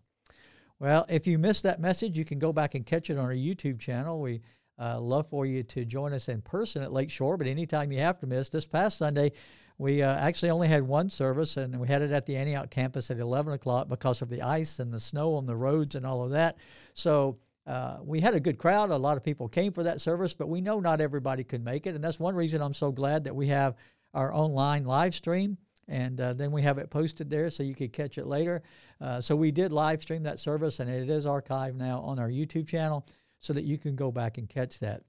Well, 0.80 1.06
if 1.10 1.28
you 1.28 1.38
missed 1.38 1.64
that 1.64 1.82
message, 1.82 2.18
you 2.18 2.26
can 2.26 2.40
go 2.40 2.54
back 2.54 2.74
and 2.74 2.86
catch 2.86 3.10
it 3.10 3.18
on 3.18 3.26
our 3.26 3.34
YouTube 3.34 3.80
channel. 3.80 4.22
We 4.22 4.42
uh, 4.80 5.00
love 5.00 5.28
for 5.30 5.46
you 5.46 5.62
to 5.64 5.84
join 5.84 6.14
us 6.14 6.30
in 6.30 6.42
person 6.42 6.82
at 6.82 6.94
Lakeshore, 6.94 7.38
but 7.38 7.48
anytime 7.48 7.92
you 7.92 8.00
have 8.00 8.20
to 8.20 8.28
miss, 8.28 8.48
this 8.48 8.66
past 8.66 8.98
Sunday, 8.98 9.34
we 9.78 10.02
uh, 10.02 10.16
actually 10.16 10.52
only 10.52 10.68
had 10.68 10.84
one 10.84 11.10
service, 11.10 11.58
and 11.58 11.80
we 11.80 11.88
had 11.88 12.02
it 12.02 12.12
at 12.12 12.26
the 12.26 12.38
Antioch 12.38 12.70
campus 12.70 13.12
at 13.12 13.20
11 13.20 13.54
o'clock 13.54 13.90
because 13.90 14.22
of 14.22 14.30
the 14.30 14.42
ice 14.42 14.80
and 14.80 14.94
the 14.94 15.00
snow 15.00 15.36
on 15.36 15.46
the 15.46 15.56
roads 15.56 15.96
and 15.96 16.06
all 16.06 16.24
of 16.24 16.32
that. 16.32 16.58
So 16.94 17.38
uh, 17.68 17.98
we 18.02 18.20
had 18.20 18.34
a 18.34 18.40
good 18.40 18.58
crowd. 18.58 18.90
A 18.90 18.98
lot 18.98 19.16
of 19.16 19.24
people 19.24 19.48
came 19.48 19.72
for 19.72 19.84
that 19.84 20.02
service, 20.02 20.34
but 20.34 20.50
we 20.50 20.60
know 20.60 20.80
not 20.80 21.02
everybody 21.02 21.44
could 21.44 21.64
make 21.64 21.88
it, 21.88 21.96
and 21.96 22.04
that's 22.04 22.20
one 22.20 22.36
reason 22.36 22.62
I'm 22.62 22.74
so 22.74 22.92
glad 22.92 23.26
that 23.26 23.36
we 23.36 23.48
have 23.48 23.76
our 24.14 24.34
online 24.34 24.86
live 24.86 25.14
stream 25.14 25.58
and 25.90 26.22
uh, 26.22 26.34
then 26.34 26.52
we 26.52 26.62
have 26.62 26.78
it 26.78 26.90
posted 26.90 27.30
there 27.30 27.50
so 27.50 27.64
you 27.64 27.74
could 27.74 27.92
catch 27.92 28.18
it 28.18 28.28
later. 28.28 28.62
Uh, 29.02 29.20
so 29.20 29.36
we 29.36 29.52
did 29.52 29.74
live 29.74 30.02
stream 30.02 30.24
that 30.24 30.40
service, 30.40 30.80
and 30.80 30.90
it 30.90 31.10
is 31.10 31.26
archived 31.26 31.76
now 31.76 32.00
on 32.02 32.20
our 32.20 32.30
YouTube 32.30 32.68
channel 32.68 33.06
so 33.42 33.54
that 33.54 33.64
you 33.64 33.78
can 33.78 33.96
go 33.96 34.12
back 34.12 34.38
and 34.38 34.48
catch 34.48 34.80
that. 34.80 35.02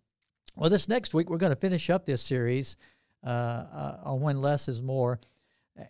Well, 0.57 0.71
this 0.71 0.89
next 0.89 1.13
week, 1.15 1.29
we're 1.29 1.37
going 1.37 1.53
to 1.53 1.61
finish 1.61 1.91
up 1.91 2.07
this 2.07 2.23
series 2.23 2.77
uh, 3.25 3.29
uh, 3.29 3.97
on 4.05 4.21
When 4.21 4.41
Less 4.41 4.69
is 4.69 4.81
More. 4.81 5.21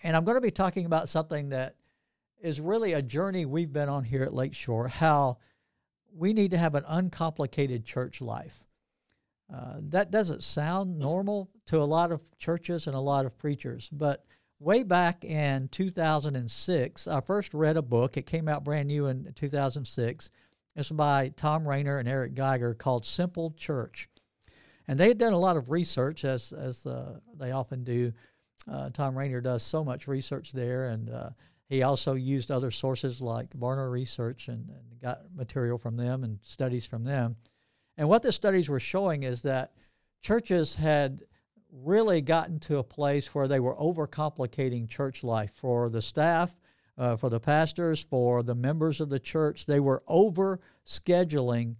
And 0.02 0.16
I'm 0.16 0.24
going 0.24 0.36
to 0.36 0.42
be 0.42 0.50
talking 0.50 0.86
about 0.86 1.08
something 1.08 1.50
that 1.50 1.76
is 2.40 2.60
really 2.60 2.92
a 2.92 3.02
journey 3.02 3.46
we've 3.46 3.72
been 3.72 3.88
on 3.88 4.04
here 4.04 4.22
at 4.22 4.34
Lakeshore 4.34 4.88
how 4.88 5.38
we 6.12 6.32
need 6.32 6.50
to 6.50 6.58
have 6.58 6.74
an 6.74 6.84
uncomplicated 6.88 7.84
church 7.84 8.20
life. 8.20 8.64
Uh, 9.52 9.76
that 9.80 10.10
doesn't 10.10 10.42
sound 10.42 10.98
normal 10.98 11.50
to 11.66 11.78
a 11.78 11.84
lot 11.84 12.12
of 12.12 12.20
churches 12.38 12.86
and 12.86 12.94
a 12.94 13.00
lot 13.00 13.26
of 13.26 13.36
preachers, 13.36 13.88
but 13.90 14.24
way 14.60 14.82
back 14.82 15.24
in 15.24 15.68
2006, 15.68 17.08
I 17.08 17.20
first 17.20 17.54
read 17.54 17.76
a 17.76 17.82
book. 17.82 18.16
It 18.16 18.26
came 18.26 18.46
out 18.46 18.62
brand 18.62 18.88
new 18.88 19.06
in 19.06 19.32
2006. 19.34 20.30
It's 20.76 20.90
by 20.90 21.32
Thom 21.36 21.66
Rainer 21.66 21.98
and 21.98 22.08
Eric 22.08 22.34
Geiger 22.34 22.74
called 22.74 23.04
Simple 23.04 23.52
Church. 23.56 24.08
And 24.86 24.98
they 24.98 25.08
had 25.08 25.18
done 25.18 25.32
a 25.32 25.38
lot 25.38 25.56
of 25.56 25.70
research, 25.70 26.24
as, 26.24 26.52
as 26.52 26.86
uh, 26.86 27.18
they 27.36 27.50
often 27.50 27.82
do. 27.82 28.12
Uh, 28.70 28.90
Thom 28.90 29.16
Rainer 29.16 29.40
does 29.40 29.62
so 29.62 29.82
much 29.82 30.06
research 30.06 30.52
there, 30.52 30.88
and 30.88 31.10
uh, 31.10 31.30
he 31.68 31.82
also 31.82 32.14
used 32.14 32.50
other 32.50 32.70
sources 32.70 33.20
like 33.20 33.50
Barna 33.50 33.90
Research 33.90 34.48
and, 34.48 34.68
and 34.68 35.00
got 35.00 35.20
material 35.34 35.78
from 35.78 35.96
them 35.96 36.24
and 36.24 36.38
studies 36.42 36.86
from 36.86 37.04
them. 37.04 37.36
And 38.00 38.08
what 38.08 38.22
the 38.22 38.32
studies 38.32 38.70
were 38.70 38.80
showing 38.80 39.24
is 39.24 39.42
that 39.42 39.72
churches 40.22 40.76
had 40.76 41.20
really 41.70 42.22
gotten 42.22 42.58
to 42.60 42.78
a 42.78 42.82
place 42.82 43.34
where 43.34 43.46
they 43.46 43.60
were 43.60 43.76
overcomplicating 43.76 44.88
church 44.88 45.22
life 45.22 45.52
for 45.54 45.90
the 45.90 46.00
staff, 46.00 46.56
uh, 46.96 47.16
for 47.16 47.28
the 47.28 47.38
pastors, 47.38 48.02
for 48.02 48.42
the 48.42 48.54
members 48.54 49.02
of 49.02 49.10
the 49.10 49.20
church. 49.20 49.66
They 49.66 49.80
were 49.80 50.02
over 50.08 50.60
scheduling 50.86 51.74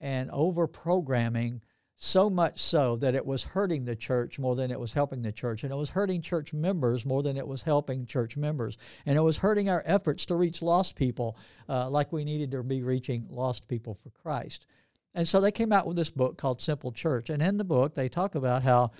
and 0.00 0.28
over 0.32 0.66
programming 0.66 1.62
so 1.94 2.28
much 2.28 2.58
so 2.58 2.96
that 2.96 3.14
it 3.14 3.24
was 3.24 3.44
hurting 3.44 3.84
the 3.84 3.94
church 3.94 4.40
more 4.40 4.56
than 4.56 4.72
it 4.72 4.80
was 4.80 4.94
helping 4.94 5.22
the 5.22 5.30
church. 5.30 5.62
And 5.62 5.72
it 5.72 5.76
was 5.76 5.90
hurting 5.90 6.20
church 6.20 6.52
members 6.52 7.06
more 7.06 7.22
than 7.22 7.36
it 7.36 7.46
was 7.46 7.62
helping 7.62 8.06
church 8.06 8.36
members. 8.36 8.76
And 9.06 9.16
it 9.16 9.22
was 9.22 9.36
hurting 9.36 9.70
our 9.70 9.84
efforts 9.86 10.26
to 10.26 10.34
reach 10.34 10.62
lost 10.62 10.96
people 10.96 11.38
uh, 11.68 11.88
like 11.88 12.10
we 12.10 12.24
needed 12.24 12.50
to 12.50 12.64
be 12.64 12.82
reaching 12.82 13.28
lost 13.30 13.68
people 13.68 13.94
for 13.94 14.10
Christ. 14.10 14.66
And 15.14 15.26
so 15.26 15.40
they 15.40 15.50
came 15.50 15.72
out 15.72 15.86
with 15.86 15.96
this 15.96 16.10
book 16.10 16.38
called 16.38 16.62
Simple 16.62 16.92
Church. 16.92 17.30
And 17.30 17.42
in 17.42 17.56
the 17.56 17.64
book, 17.64 17.94
they 17.94 18.08
talk 18.08 18.34
about 18.34 18.62
how 18.62 18.92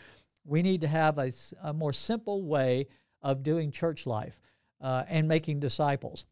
we 0.44 0.62
need 0.62 0.80
to 0.80 0.88
have 0.88 1.18
a, 1.18 1.32
a 1.62 1.72
more 1.72 1.92
simple 1.92 2.42
way 2.44 2.88
of 3.22 3.42
doing 3.42 3.70
church 3.70 4.06
life 4.06 4.40
uh, 4.80 5.04
and 5.08 5.28
making 5.28 5.60
disciples 5.60 6.24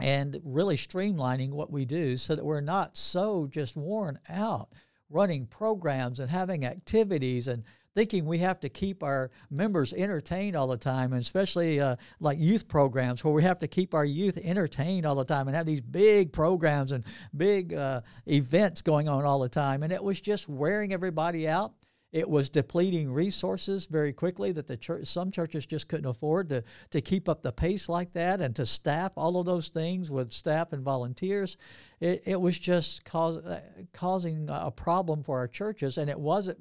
and 0.00 0.40
really 0.44 0.76
streamlining 0.76 1.50
what 1.50 1.70
we 1.70 1.84
do 1.84 2.16
so 2.16 2.34
that 2.34 2.44
we're 2.44 2.60
not 2.60 2.96
so 2.96 3.46
just 3.46 3.76
worn 3.76 4.18
out 4.28 4.68
running 5.08 5.46
programs 5.46 6.20
and 6.20 6.30
having 6.30 6.64
activities 6.64 7.48
and 7.48 7.64
thinking 7.94 8.24
we 8.24 8.38
have 8.38 8.60
to 8.60 8.68
keep 8.68 9.02
our 9.02 9.30
members 9.50 9.92
entertained 9.92 10.56
all 10.56 10.68
the 10.68 10.76
time, 10.76 11.12
and 11.12 11.20
especially 11.20 11.80
uh, 11.80 11.96
like 12.20 12.38
youth 12.38 12.68
programs 12.68 13.24
where 13.24 13.34
we 13.34 13.42
have 13.42 13.58
to 13.58 13.68
keep 13.68 13.94
our 13.94 14.04
youth 14.04 14.38
entertained 14.42 15.06
all 15.06 15.16
the 15.16 15.24
time 15.24 15.48
and 15.48 15.56
have 15.56 15.66
these 15.66 15.80
big 15.80 16.32
programs 16.32 16.92
and 16.92 17.04
big 17.36 17.74
uh, 17.74 18.00
events 18.26 18.82
going 18.82 19.08
on 19.08 19.24
all 19.24 19.40
the 19.40 19.48
time. 19.48 19.82
And 19.82 19.92
it 19.92 20.02
was 20.02 20.20
just 20.20 20.48
wearing 20.48 20.92
everybody 20.92 21.48
out. 21.48 21.72
It 22.12 22.28
was 22.28 22.48
depleting 22.48 23.12
resources 23.12 23.86
very 23.86 24.12
quickly 24.12 24.50
that 24.52 24.66
the 24.66 24.76
church, 24.76 25.06
some 25.06 25.30
churches 25.30 25.64
just 25.64 25.86
couldn't 25.86 26.10
afford 26.10 26.48
to, 26.48 26.64
to 26.90 27.00
keep 27.00 27.28
up 27.28 27.42
the 27.42 27.52
pace 27.52 27.88
like 27.88 28.12
that 28.14 28.40
and 28.40 28.54
to 28.56 28.66
staff 28.66 29.12
all 29.16 29.38
of 29.38 29.46
those 29.46 29.68
things 29.68 30.10
with 30.10 30.32
staff 30.32 30.72
and 30.72 30.82
volunteers. 30.82 31.56
It, 32.00 32.24
it 32.26 32.40
was 32.40 32.58
just 32.58 33.04
cause, 33.04 33.36
uh, 33.36 33.60
causing 33.92 34.48
a 34.50 34.72
problem 34.72 35.22
for 35.22 35.38
our 35.38 35.46
churches, 35.46 35.98
and 35.98 36.10
it 36.10 36.18
wasn't 36.18 36.58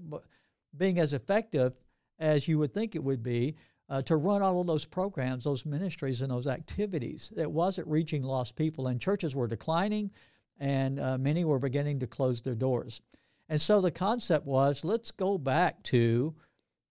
being 0.76 1.00
as 1.00 1.14
effective 1.14 1.74
as 2.20 2.48
you 2.48 2.60
would 2.60 2.74
think 2.74 2.96
it 2.96 3.04
would 3.04 3.24
be 3.24 3.56
uh, 3.90 4.02
to 4.04 4.16
run 4.16 4.42
all 4.42 4.62
of 4.62 4.68
those 4.68 4.86
programs, 4.86 5.44
those 5.44 5.66
ministries, 5.66 6.22
and 6.22 6.32
those 6.32 6.48
activities. 6.48 7.32
It 7.36 7.52
wasn't 7.52 7.88
reaching 7.88 8.24
lost 8.24 8.56
people, 8.56 8.88
and 8.88 9.02
churches 9.02 9.36
were 9.36 9.48
declining, 9.48 10.12
and 10.60 11.00
uh, 11.00 11.18
many 11.18 11.44
were 11.44 11.60
beginning 11.60 12.00
to 12.00 12.08
close 12.08 12.42
their 12.42 12.56
doors. 12.56 13.02
And 13.48 13.60
so 13.60 13.82
the 13.82 13.92
concept 13.92 14.46
was 14.46 14.84
let's 14.84 15.12
go 15.12 15.38
back 15.38 15.82
to 15.84 16.36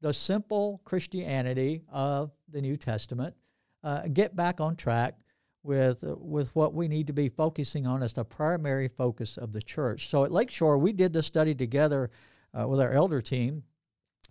the 0.01 0.13
simple 0.13 0.81
Christianity 0.85 1.83
of 1.93 2.33
the 2.49 2.61
New 2.61 2.77
Testament, 2.77 3.35
uh, 3.85 4.09
get 4.13 4.35
back 4.35 4.61
on 4.61 4.75
track 4.75 5.15
with, 5.63 6.03
with 6.03 6.55
what 6.55 6.75
we 6.75 6.89
need 6.89 7.07
to 7.09 7.13
be 7.13 7.29
focusing 7.29 7.87
on 7.87 8.03
as 8.03 8.13
the 8.13 8.25
primary 8.25 8.89
focus 8.89 9.37
of 9.37 9.53
the 9.53 9.63
church. 9.63 10.09
So 10.09 10.25
at 10.25 10.33
Lakeshore, 10.33 10.79
we 10.79 10.93
did 10.93 11.13
this 11.13 11.27
study 11.27 11.55
together 11.55 12.11
uh, 12.59 12.67
with 12.67 12.81
our 12.81 12.93
elder 12.93 13.21
team, 13.21 13.65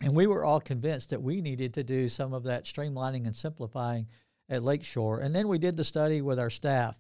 and 0.01 0.15
we 0.15 0.27
were 0.27 0.45
all 0.45 0.59
convinced 0.59 1.09
that 1.09 1.21
we 1.21 1.41
needed 1.41 1.73
to 1.73 1.83
do 1.83 2.07
some 2.09 2.33
of 2.33 2.43
that 2.43 2.65
streamlining 2.65 3.25
and 3.25 3.35
simplifying 3.35 4.07
at 4.49 4.63
Lakeshore. 4.63 5.19
And 5.19 5.35
then 5.35 5.47
we 5.47 5.57
did 5.57 5.75
the 5.75 5.83
study 5.83 6.21
with 6.21 6.39
our 6.39 6.49
staff, 6.49 6.95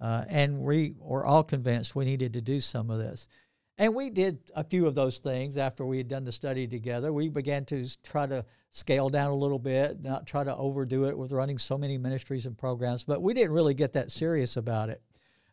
uh, 0.00 0.24
and 0.28 0.60
we 0.60 0.94
were 0.98 1.24
all 1.24 1.42
convinced 1.42 1.96
we 1.96 2.04
needed 2.04 2.32
to 2.34 2.40
do 2.40 2.60
some 2.60 2.90
of 2.90 2.98
this. 2.98 3.28
And 3.76 3.94
we 3.94 4.10
did 4.10 4.38
a 4.54 4.62
few 4.62 4.86
of 4.86 4.94
those 4.94 5.18
things 5.18 5.58
after 5.58 5.84
we 5.84 5.98
had 5.98 6.06
done 6.06 6.24
the 6.24 6.32
study 6.32 6.68
together. 6.68 7.12
We 7.12 7.28
began 7.28 7.64
to 7.66 7.84
try 8.02 8.26
to 8.26 8.44
scale 8.70 9.08
down 9.08 9.30
a 9.30 9.34
little 9.34 9.58
bit, 9.58 10.00
not 10.02 10.26
try 10.26 10.44
to 10.44 10.54
overdo 10.54 11.06
it 11.06 11.18
with 11.18 11.32
running 11.32 11.58
so 11.58 11.76
many 11.76 11.98
ministries 11.98 12.46
and 12.46 12.56
programs, 12.56 13.02
but 13.04 13.22
we 13.22 13.34
didn't 13.34 13.52
really 13.52 13.74
get 13.74 13.92
that 13.94 14.12
serious 14.12 14.56
about 14.56 14.90
it. 14.90 15.02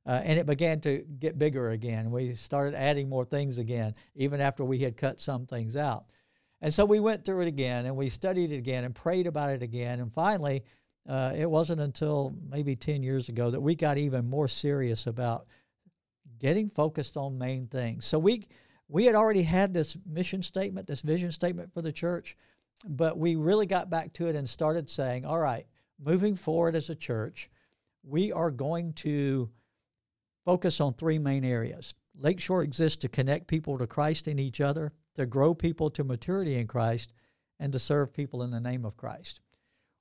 Uh, 0.06 0.22
and 0.24 0.40
it 0.40 0.46
began 0.46 0.82
to 0.82 1.06
get 1.20 1.38
bigger 1.38 1.70
again. 1.70 2.12
We 2.12 2.34
started 2.34 2.76
adding 2.76 3.10
more 3.10 3.24
things 3.24 3.58
again, 3.58 3.96
even 4.16 4.42
after 4.42 4.66
we 4.66 4.80
had 4.80 4.98
cut 4.98 5.20
some 5.20 5.46
things 5.46 5.76
out. 5.76 6.06
And 6.62 6.74
so 6.74 6.86
we 6.86 7.00
went 7.00 7.26
through 7.26 7.42
it 7.42 7.48
again 7.48 7.86
and 7.86 7.96
we 7.96 8.10
studied 8.10 8.52
it 8.52 8.58
again 8.58 8.84
and 8.84 8.94
prayed 8.94 9.28
about 9.28 9.50
it 9.50 9.64
again. 9.64 10.00
And 10.00 10.14
finally, 10.14 10.64
uh, 11.10 11.34
it 11.36 11.50
wasn't 11.50 11.82
until 11.82 12.36
maybe 12.50 12.76
10 12.76 13.02
years 13.02 13.30
ago 13.30 13.50
that 13.50 13.62
we 13.62 13.76
got 13.76 13.98
even 13.98 14.30
more 14.30 14.48
serious 14.48 15.08
about 15.08 15.48
getting 16.38 16.70
focused 16.70 17.18
on 17.18 17.38
main 17.38 17.68
things. 17.68 18.06
So 18.06 18.20
we 18.20 18.46
we 18.88 19.06
had 19.06 19.16
already 19.16 19.44
had 19.44 19.74
this 19.74 19.98
mission 20.06 20.44
statement, 20.44 20.86
this 20.86 21.02
vision 21.02 21.32
statement 21.32 21.74
for 21.74 21.82
the 21.82 21.94
church, 21.94 22.36
but 22.86 23.18
we 23.18 23.38
really 23.38 23.66
got 23.66 23.90
back 23.90 24.12
to 24.14 24.28
it 24.28 24.36
and 24.36 24.50
started 24.50 24.90
saying, 24.90 25.26
all 25.26 25.40
right, 25.40 25.66
moving 25.98 26.36
forward 26.36 26.76
as 26.76 26.90
a 26.90 26.96
church, 26.96 27.50
we 28.04 28.34
are 28.34 28.52
going 28.52 28.92
to 28.94 29.50
focus 30.44 30.82
on 30.82 30.94
three 30.94 31.20
main 31.20 31.46
areas. 31.46 31.94
Lakeshore 32.18 32.64
exists 32.64 32.98
to 32.98 33.08
connect 33.08 33.48
people 33.48 33.78
to 33.78 33.88
Christ 33.88 34.28
and 34.28 34.42
each 34.42 34.60
other, 34.60 34.92
to 35.16 35.26
grow 35.26 35.54
people 35.54 35.90
to 35.92 36.04
maturity 36.04 36.58
in 36.58 36.68
Christ, 36.68 37.14
and 37.60 37.72
to 37.74 37.80
serve 37.80 38.14
people 38.14 38.42
in 38.42 38.52
the 38.52 38.60
name 38.60 38.86
of 38.86 38.98
Christ. 38.98 39.40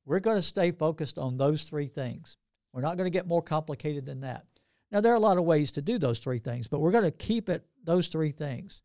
We're 0.06 0.20
going 0.20 0.38
to 0.38 0.42
stay 0.42 0.70
focused 0.70 1.18
on 1.18 1.36
those 1.36 1.64
three 1.64 1.88
things. 1.88 2.38
We're 2.72 2.80
not 2.80 2.96
going 2.96 3.06
to 3.06 3.16
get 3.16 3.26
more 3.26 3.42
complicated 3.42 4.06
than 4.06 4.20
that. 4.20 4.46
Now, 4.90 5.00
there 5.00 5.12
are 5.12 5.16
a 5.16 5.20
lot 5.20 5.36
of 5.36 5.44
ways 5.44 5.70
to 5.72 5.82
do 5.82 5.98
those 5.98 6.18
three 6.18 6.38
things, 6.38 6.68
but 6.68 6.80
we're 6.80 6.90
going 6.90 7.04
to 7.04 7.10
keep 7.10 7.48
it 7.48 7.66
those 7.84 8.08
three 8.08 8.32
things. 8.32 8.82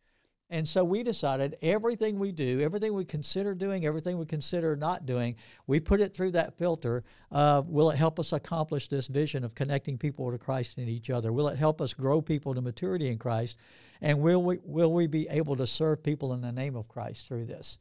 And 0.49 0.67
so 0.67 0.83
we 0.83 1.01
decided 1.01 1.57
everything 1.63 2.19
we 2.19 2.31
do, 2.31 2.61
everything 2.61 2.93
we 2.93 3.03
consider 3.03 3.55
doing, 3.55 3.83
everything 3.83 4.19
we 4.19 4.27
consider 4.27 4.75
not 4.75 5.05
doing, 5.05 5.35
we 5.65 5.79
put 5.79 5.99
it 5.99 6.13
through 6.13 6.31
that 6.31 6.55
filter. 6.55 7.03
Uh, 7.31 7.63
will 7.65 7.89
it 7.89 7.97
help 7.97 8.19
us 8.19 8.31
accomplish 8.31 8.87
this 8.87 9.07
vision 9.07 9.43
of 9.43 9.55
connecting 9.55 9.97
people 9.97 10.31
to 10.31 10.37
Christ 10.37 10.77
and 10.77 10.87
each 10.87 11.09
other? 11.09 11.33
Will 11.33 11.47
it 11.47 11.57
help 11.57 11.81
us 11.81 11.93
grow 11.93 12.21
people 12.21 12.53
to 12.53 12.61
maturity 12.61 13.09
in 13.09 13.17
Christ? 13.17 13.57
And 14.01 14.21
will 14.21 14.43
we, 14.43 14.59
will 14.63 14.93
we 14.93 15.07
be 15.07 15.27
able 15.29 15.55
to 15.55 15.65
serve 15.65 16.03
people 16.03 16.31
in 16.33 16.41
the 16.41 16.51
name 16.51 16.75
of 16.75 16.87
Christ 16.87 17.27
through 17.27 17.45
this? 17.45 17.79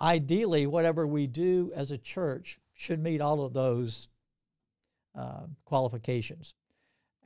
Ideally, 0.00 0.66
whatever 0.66 1.06
we 1.06 1.26
do 1.26 1.72
as 1.74 1.90
a 1.90 1.98
church 1.98 2.58
should 2.72 3.00
meet 3.00 3.20
all 3.20 3.44
of 3.44 3.52
those 3.52 4.08
uh, 5.14 5.42
qualifications. 5.66 6.54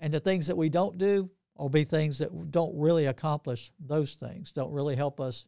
And 0.00 0.12
the 0.12 0.18
things 0.18 0.48
that 0.48 0.56
we 0.56 0.70
don't 0.70 0.98
do 0.98 1.30
will 1.56 1.68
be 1.68 1.84
things 1.84 2.18
that 2.18 2.50
don't 2.50 2.76
really 2.76 3.06
accomplish 3.06 3.72
those 3.78 4.14
things, 4.14 4.52
don't 4.52 4.72
really 4.72 4.96
help 4.96 5.20
us 5.20 5.46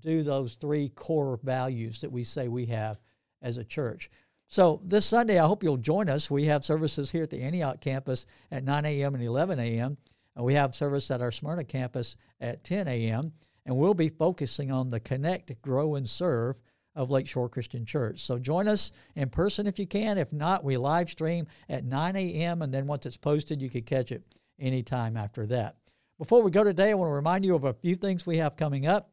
do 0.00 0.22
those 0.22 0.54
three 0.54 0.90
core 0.90 1.38
values 1.42 2.00
that 2.00 2.12
we 2.12 2.24
say 2.24 2.48
we 2.48 2.66
have 2.66 2.98
as 3.42 3.56
a 3.56 3.64
church. 3.64 4.10
So 4.48 4.80
this 4.84 5.06
Sunday, 5.06 5.38
I 5.38 5.46
hope 5.46 5.62
you'll 5.62 5.76
join 5.76 6.08
us. 6.08 6.30
We 6.30 6.44
have 6.44 6.64
services 6.64 7.10
here 7.10 7.24
at 7.24 7.30
the 7.30 7.42
Antioch 7.42 7.80
campus 7.80 8.26
at 8.50 8.64
9 8.64 8.84
a.m. 8.84 9.14
and 9.14 9.24
11 9.24 9.58
a.m. 9.58 9.96
And 10.36 10.44
we 10.44 10.54
have 10.54 10.74
service 10.74 11.10
at 11.10 11.22
our 11.22 11.32
Smyrna 11.32 11.64
campus 11.64 12.16
at 12.40 12.62
10 12.62 12.86
a.m. 12.86 13.32
And 13.64 13.76
we'll 13.76 13.94
be 13.94 14.08
focusing 14.08 14.70
on 14.70 14.90
the 14.90 15.00
connect, 15.00 15.60
grow, 15.62 15.96
and 15.96 16.08
serve 16.08 16.56
of 16.94 17.10
Lakeshore 17.10 17.48
Christian 17.48 17.84
Church. 17.84 18.20
So 18.20 18.38
join 18.38 18.68
us 18.68 18.92
in 19.16 19.28
person 19.28 19.66
if 19.66 19.78
you 19.78 19.86
can. 19.86 20.16
If 20.16 20.32
not, 20.32 20.64
we 20.64 20.76
live 20.76 21.10
stream 21.10 21.46
at 21.68 21.84
9 21.84 22.16
a.m. 22.16 22.62
and 22.62 22.72
then 22.72 22.86
once 22.86 23.04
it's 23.04 23.16
posted, 23.16 23.60
you 23.60 23.68
can 23.68 23.82
catch 23.82 24.12
it 24.12 24.22
anytime 24.58 25.16
after 25.16 25.46
that. 25.46 25.76
Before 26.18 26.42
we 26.42 26.50
go 26.50 26.64
today, 26.64 26.90
I 26.90 26.94
want 26.94 27.10
to 27.10 27.14
remind 27.14 27.44
you 27.44 27.54
of 27.54 27.64
a 27.64 27.74
few 27.74 27.94
things 27.94 28.26
we 28.26 28.38
have 28.38 28.56
coming 28.56 28.86
up. 28.86 29.10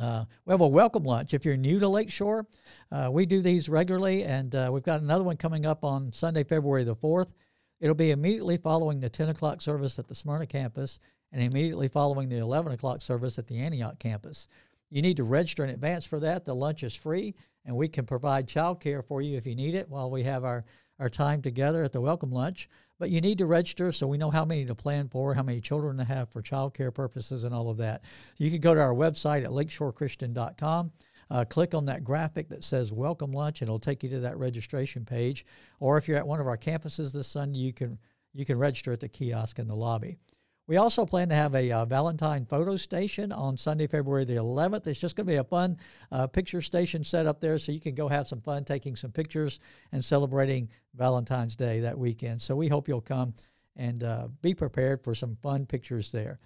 Uh, 0.00 0.24
we 0.46 0.52
have 0.52 0.60
a 0.62 0.66
welcome 0.66 1.04
lunch. 1.04 1.34
If 1.34 1.44
you're 1.44 1.56
new 1.56 1.78
to 1.80 1.88
Lakeshore, 1.88 2.46
uh, 2.90 3.10
we 3.12 3.26
do 3.26 3.42
these 3.42 3.68
regularly, 3.68 4.24
and 4.24 4.54
uh, 4.54 4.70
we've 4.72 4.82
got 4.82 5.00
another 5.00 5.24
one 5.24 5.36
coming 5.36 5.66
up 5.66 5.84
on 5.84 6.12
Sunday, 6.12 6.44
February 6.44 6.84
the 6.84 6.96
4th. 6.96 7.32
It'll 7.80 7.94
be 7.94 8.12
immediately 8.12 8.56
following 8.56 9.00
the 9.00 9.10
10 9.10 9.28
o'clock 9.28 9.60
service 9.60 9.98
at 9.98 10.08
the 10.08 10.14
Smyrna 10.14 10.46
campus 10.46 10.98
and 11.32 11.42
immediately 11.42 11.88
following 11.88 12.28
the 12.28 12.38
11 12.38 12.72
o'clock 12.72 13.02
service 13.02 13.38
at 13.38 13.46
the 13.48 13.58
Antioch 13.58 13.98
campus. 13.98 14.48
You 14.90 15.02
need 15.02 15.16
to 15.16 15.24
register 15.24 15.64
in 15.64 15.70
advance 15.70 16.06
for 16.06 16.20
that. 16.20 16.44
The 16.44 16.54
lunch 16.54 16.82
is 16.82 16.94
free, 16.94 17.34
and 17.64 17.76
we 17.76 17.88
can 17.88 18.06
provide 18.06 18.46
childcare 18.46 19.04
for 19.04 19.20
you 19.20 19.36
if 19.36 19.46
you 19.46 19.54
need 19.54 19.74
it 19.74 19.88
while 19.88 20.10
we 20.10 20.22
have 20.22 20.44
our, 20.44 20.64
our 20.98 21.08
time 21.08 21.42
together 21.42 21.82
at 21.82 21.92
the 21.92 22.00
welcome 22.00 22.30
lunch. 22.30 22.68
But 23.02 23.10
you 23.10 23.20
need 23.20 23.38
to 23.38 23.46
register 23.46 23.90
so 23.90 24.06
we 24.06 24.16
know 24.16 24.30
how 24.30 24.44
many 24.44 24.64
to 24.64 24.76
plan 24.76 25.08
for, 25.08 25.34
how 25.34 25.42
many 25.42 25.60
children 25.60 25.96
to 25.96 26.04
have 26.04 26.28
for 26.28 26.40
childcare 26.40 26.94
purposes, 26.94 27.42
and 27.42 27.52
all 27.52 27.68
of 27.68 27.78
that. 27.78 28.04
You 28.36 28.48
can 28.48 28.60
go 28.60 28.76
to 28.76 28.80
our 28.80 28.94
website 28.94 29.42
at 29.42 29.50
lakeshorechristian.com. 29.50 30.92
Uh, 31.28 31.44
click 31.44 31.74
on 31.74 31.86
that 31.86 32.04
graphic 32.04 32.48
that 32.50 32.62
says 32.62 32.92
Welcome 32.92 33.32
Lunch, 33.32 33.60
and 33.60 33.68
it'll 33.68 33.80
take 33.80 34.04
you 34.04 34.08
to 34.10 34.20
that 34.20 34.38
registration 34.38 35.04
page. 35.04 35.44
Or 35.80 35.98
if 35.98 36.06
you're 36.06 36.16
at 36.16 36.28
one 36.28 36.38
of 36.38 36.46
our 36.46 36.56
campuses 36.56 37.12
this 37.12 37.26
Sunday, 37.26 37.58
you 37.58 37.72
can 37.72 37.98
you 38.34 38.44
can 38.44 38.56
register 38.56 38.92
at 38.92 39.00
the 39.00 39.08
kiosk 39.08 39.58
in 39.58 39.66
the 39.66 39.74
lobby. 39.74 40.18
We 40.68 40.76
also 40.76 41.04
plan 41.04 41.28
to 41.28 41.34
have 41.34 41.56
a 41.56 41.72
uh, 41.72 41.84
Valentine 41.86 42.46
photo 42.46 42.76
station 42.76 43.32
on 43.32 43.56
Sunday, 43.56 43.88
February 43.88 44.24
the 44.24 44.36
11th. 44.36 44.86
It's 44.86 45.00
just 45.00 45.16
going 45.16 45.26
to 45.26 45.32
be 45.32 45.38
a 45.38 45.44
fun 45.44 45.76
uh, 46.12 46.28
picture 46.28 46.62
station 46.62 47.02
set 47.02 47.26
up 47.26 47.40
there 47.40 47.58
so 47.58 47.72
you 47.72 47.80
can 47.80 47.96
go 47.96 48.06
have 48.06 48.28
some 48.28 48.40
fun 48.40 48.64
taking 48.64 48.94
some 48.94 49.10
pictures 49.10 49.58
and 49.90 50.04
celebrating 50.04 50.68
Valentine's 50.94 51.56
Day 51.56 51.80
that 51.80 51.98
weekend. 51.98 52.40
So 52.40 52.54
we 52.54 52.68
hope 52.68 52.86
you'll 52.86 53.00
come 53.00 53.34
and 53.74 54.04
uh, 54.04 54.28
be 54.40 54.54
prepared 54.54 55.02
for 55.02 55.16
some 55.16 55.36
fun 55.42 55.66
pictures 55.66 56.12
there. 56.12 56.38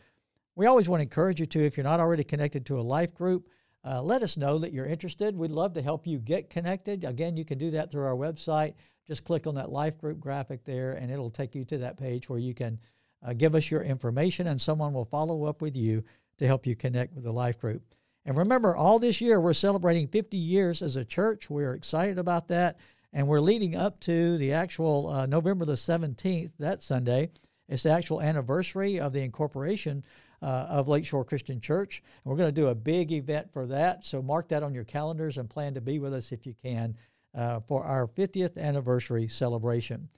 We 0.55 0.65
always 0.65 0.89
want 0.89 1.01
to 1.01 1.05
encourage 1.05 1.39
you 1.39 1.47
to, 1.47 1.65
if 1.67 1.77
you're 1.77 1.85
not 1.85 2.01
already 2.01 2.25
connected 2.25 2.65
to 2.67 2.81
a 2.81 2.83
life 2.83 3.13
group, 3.13 3.51
uh, 3.85 4.01
let 4.01 4.23
us 4.23 4.39
know 4.39 4.59
that 4.59 4.73
you're 4.73 4.87
interested. 4.87 5.37
We'd 5.37 5.51
love 5.51 5.75
to 5.75 5.83
help 5.83 6.07
you 6.07 6.19
get 6.19 6.49
connected. 6.49 7.05
Again, 7.05 7.37
you 7.37 7.45
can 7.45 7.59
do 7.59 7.71
that 7.73 7.93
through 7.93 8.07
our 8.07 8.17
website. 8.17 8.75
Just 9.07 9.25
click 9.25 9.47
on 9.47 9.55
that 9.57 9.71
life 9.71 9.99
group 9.99 10.19
graphic 10.19 10.65
there, 10.65 10.93
and 10.93 11.11
it'll 11.11 11.31
take 11.31 11.55
you 11.55 11.67
to 11.67 11.79
that 11.79 11.99
page 11.99 12.31
where 12.31 12.39
you 12.39 12.55
can 12.55 12.81
uh, 13.27 13.33
give 13.33 13.55
us 13.55 13.71
your 13.71 13.83
information, 13.83 14.47
and 14.47 14.61
someone 14.61 14.93
will 14.93 15.05
follow 15.05 15.45
up 15.45 15.61
with 15.61 15.77
you 15.77 16.05
to 16.39 16.47
help 16.47 16.67
you 16.67 16.77
connect 16.77 17.15
with 17.15 17.25
the 17.25 17.33
life 17.33 17.59
group. 17.59 17.83
And 18.25 18.37
remember, 18.37 18.77
all 18.77 18.99
this 18.99 19.21
year 19.21 19.41
we're 19.41 19.55
celebrating 19.55 20.09
50 20.09 20.37
years 20.37 20.83
as 20.83 20.97
a 20.97 21.05
church. 21.05 21.51
We're 21.51 21.75
excited 21.75 22.19
about 22.19 22.49
that, 22.49 22.79
and 23.13 23.27
we're 23.27 23.41
leading 23.41 23.75
up 23.75 24.01
to 24.01 24.37
the 24.39 24.53
actual 24.53 25.09
uh, 25.09 25.27
November 25.27 25.65
the 25.65 25.73
17th, 25.73 26.53
that 26.59 26.83
Sunday. 26.83 27.31
It's 27.69 27.83
the 27.83 27.91
actual 27.91 28.21
anniversary 28.21 29.01
of 29.01 29.13
the 29.13 29.23
incorporation 29.23 30.05
uh, 30.43 30.67
of 30.69 30.89
Lakeshore 30.89 31.25
Christian 31.25 31.61
Church. 31.61 32.03
And 32.25 32.31
we're 32.31 32.39
going 32.39 32.55
to 32.55 32.61
do 32.61 32.69
a 32.69 32.75
big 32.75 33.11
event 33.11 33.53
for 33.53 33.67
that. 33.67 34.05
So 34.05 34.23
mark 34.23 34.49
that 34.49 34.63
on 34.63 34.75
your 34.75 34.85
calendars 34.85 35.39
and 35.39 35.51
plan 35.51 35.75
to 35.75 35.81
be 35.81 35.99
with 35.99 36.15
us 36.15 36.31
if 36.31 36.47
you 36.47 36.55
can 36.63 36.97
uh, 37.35 37.61
for 37.67 37.85
our 37.85 38.07
50th 38.07 38.57
anniversary 38.57 39.29
celebration. 39.29 40.09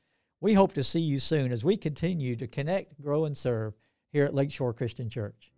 We 0.41 0.55
hope 0.55 0.73
to 0.75 0.85
see 0.85 1.01
you 1.01 1.19
soon 1.19 1.51
as 1.51 1.65
we 1.65 1.77
continue 1.77 2.37
to 2.37 2.47
connect, 2.47 3.01
grow, 3.01 3.25
and 3.25 3.37
serve 3.37 3.75
here 4.13 4.25
at 4.25 4.35
Lakeshore 4.35 4.73
Christian 4.73 5.11
Church. 5.11 5.53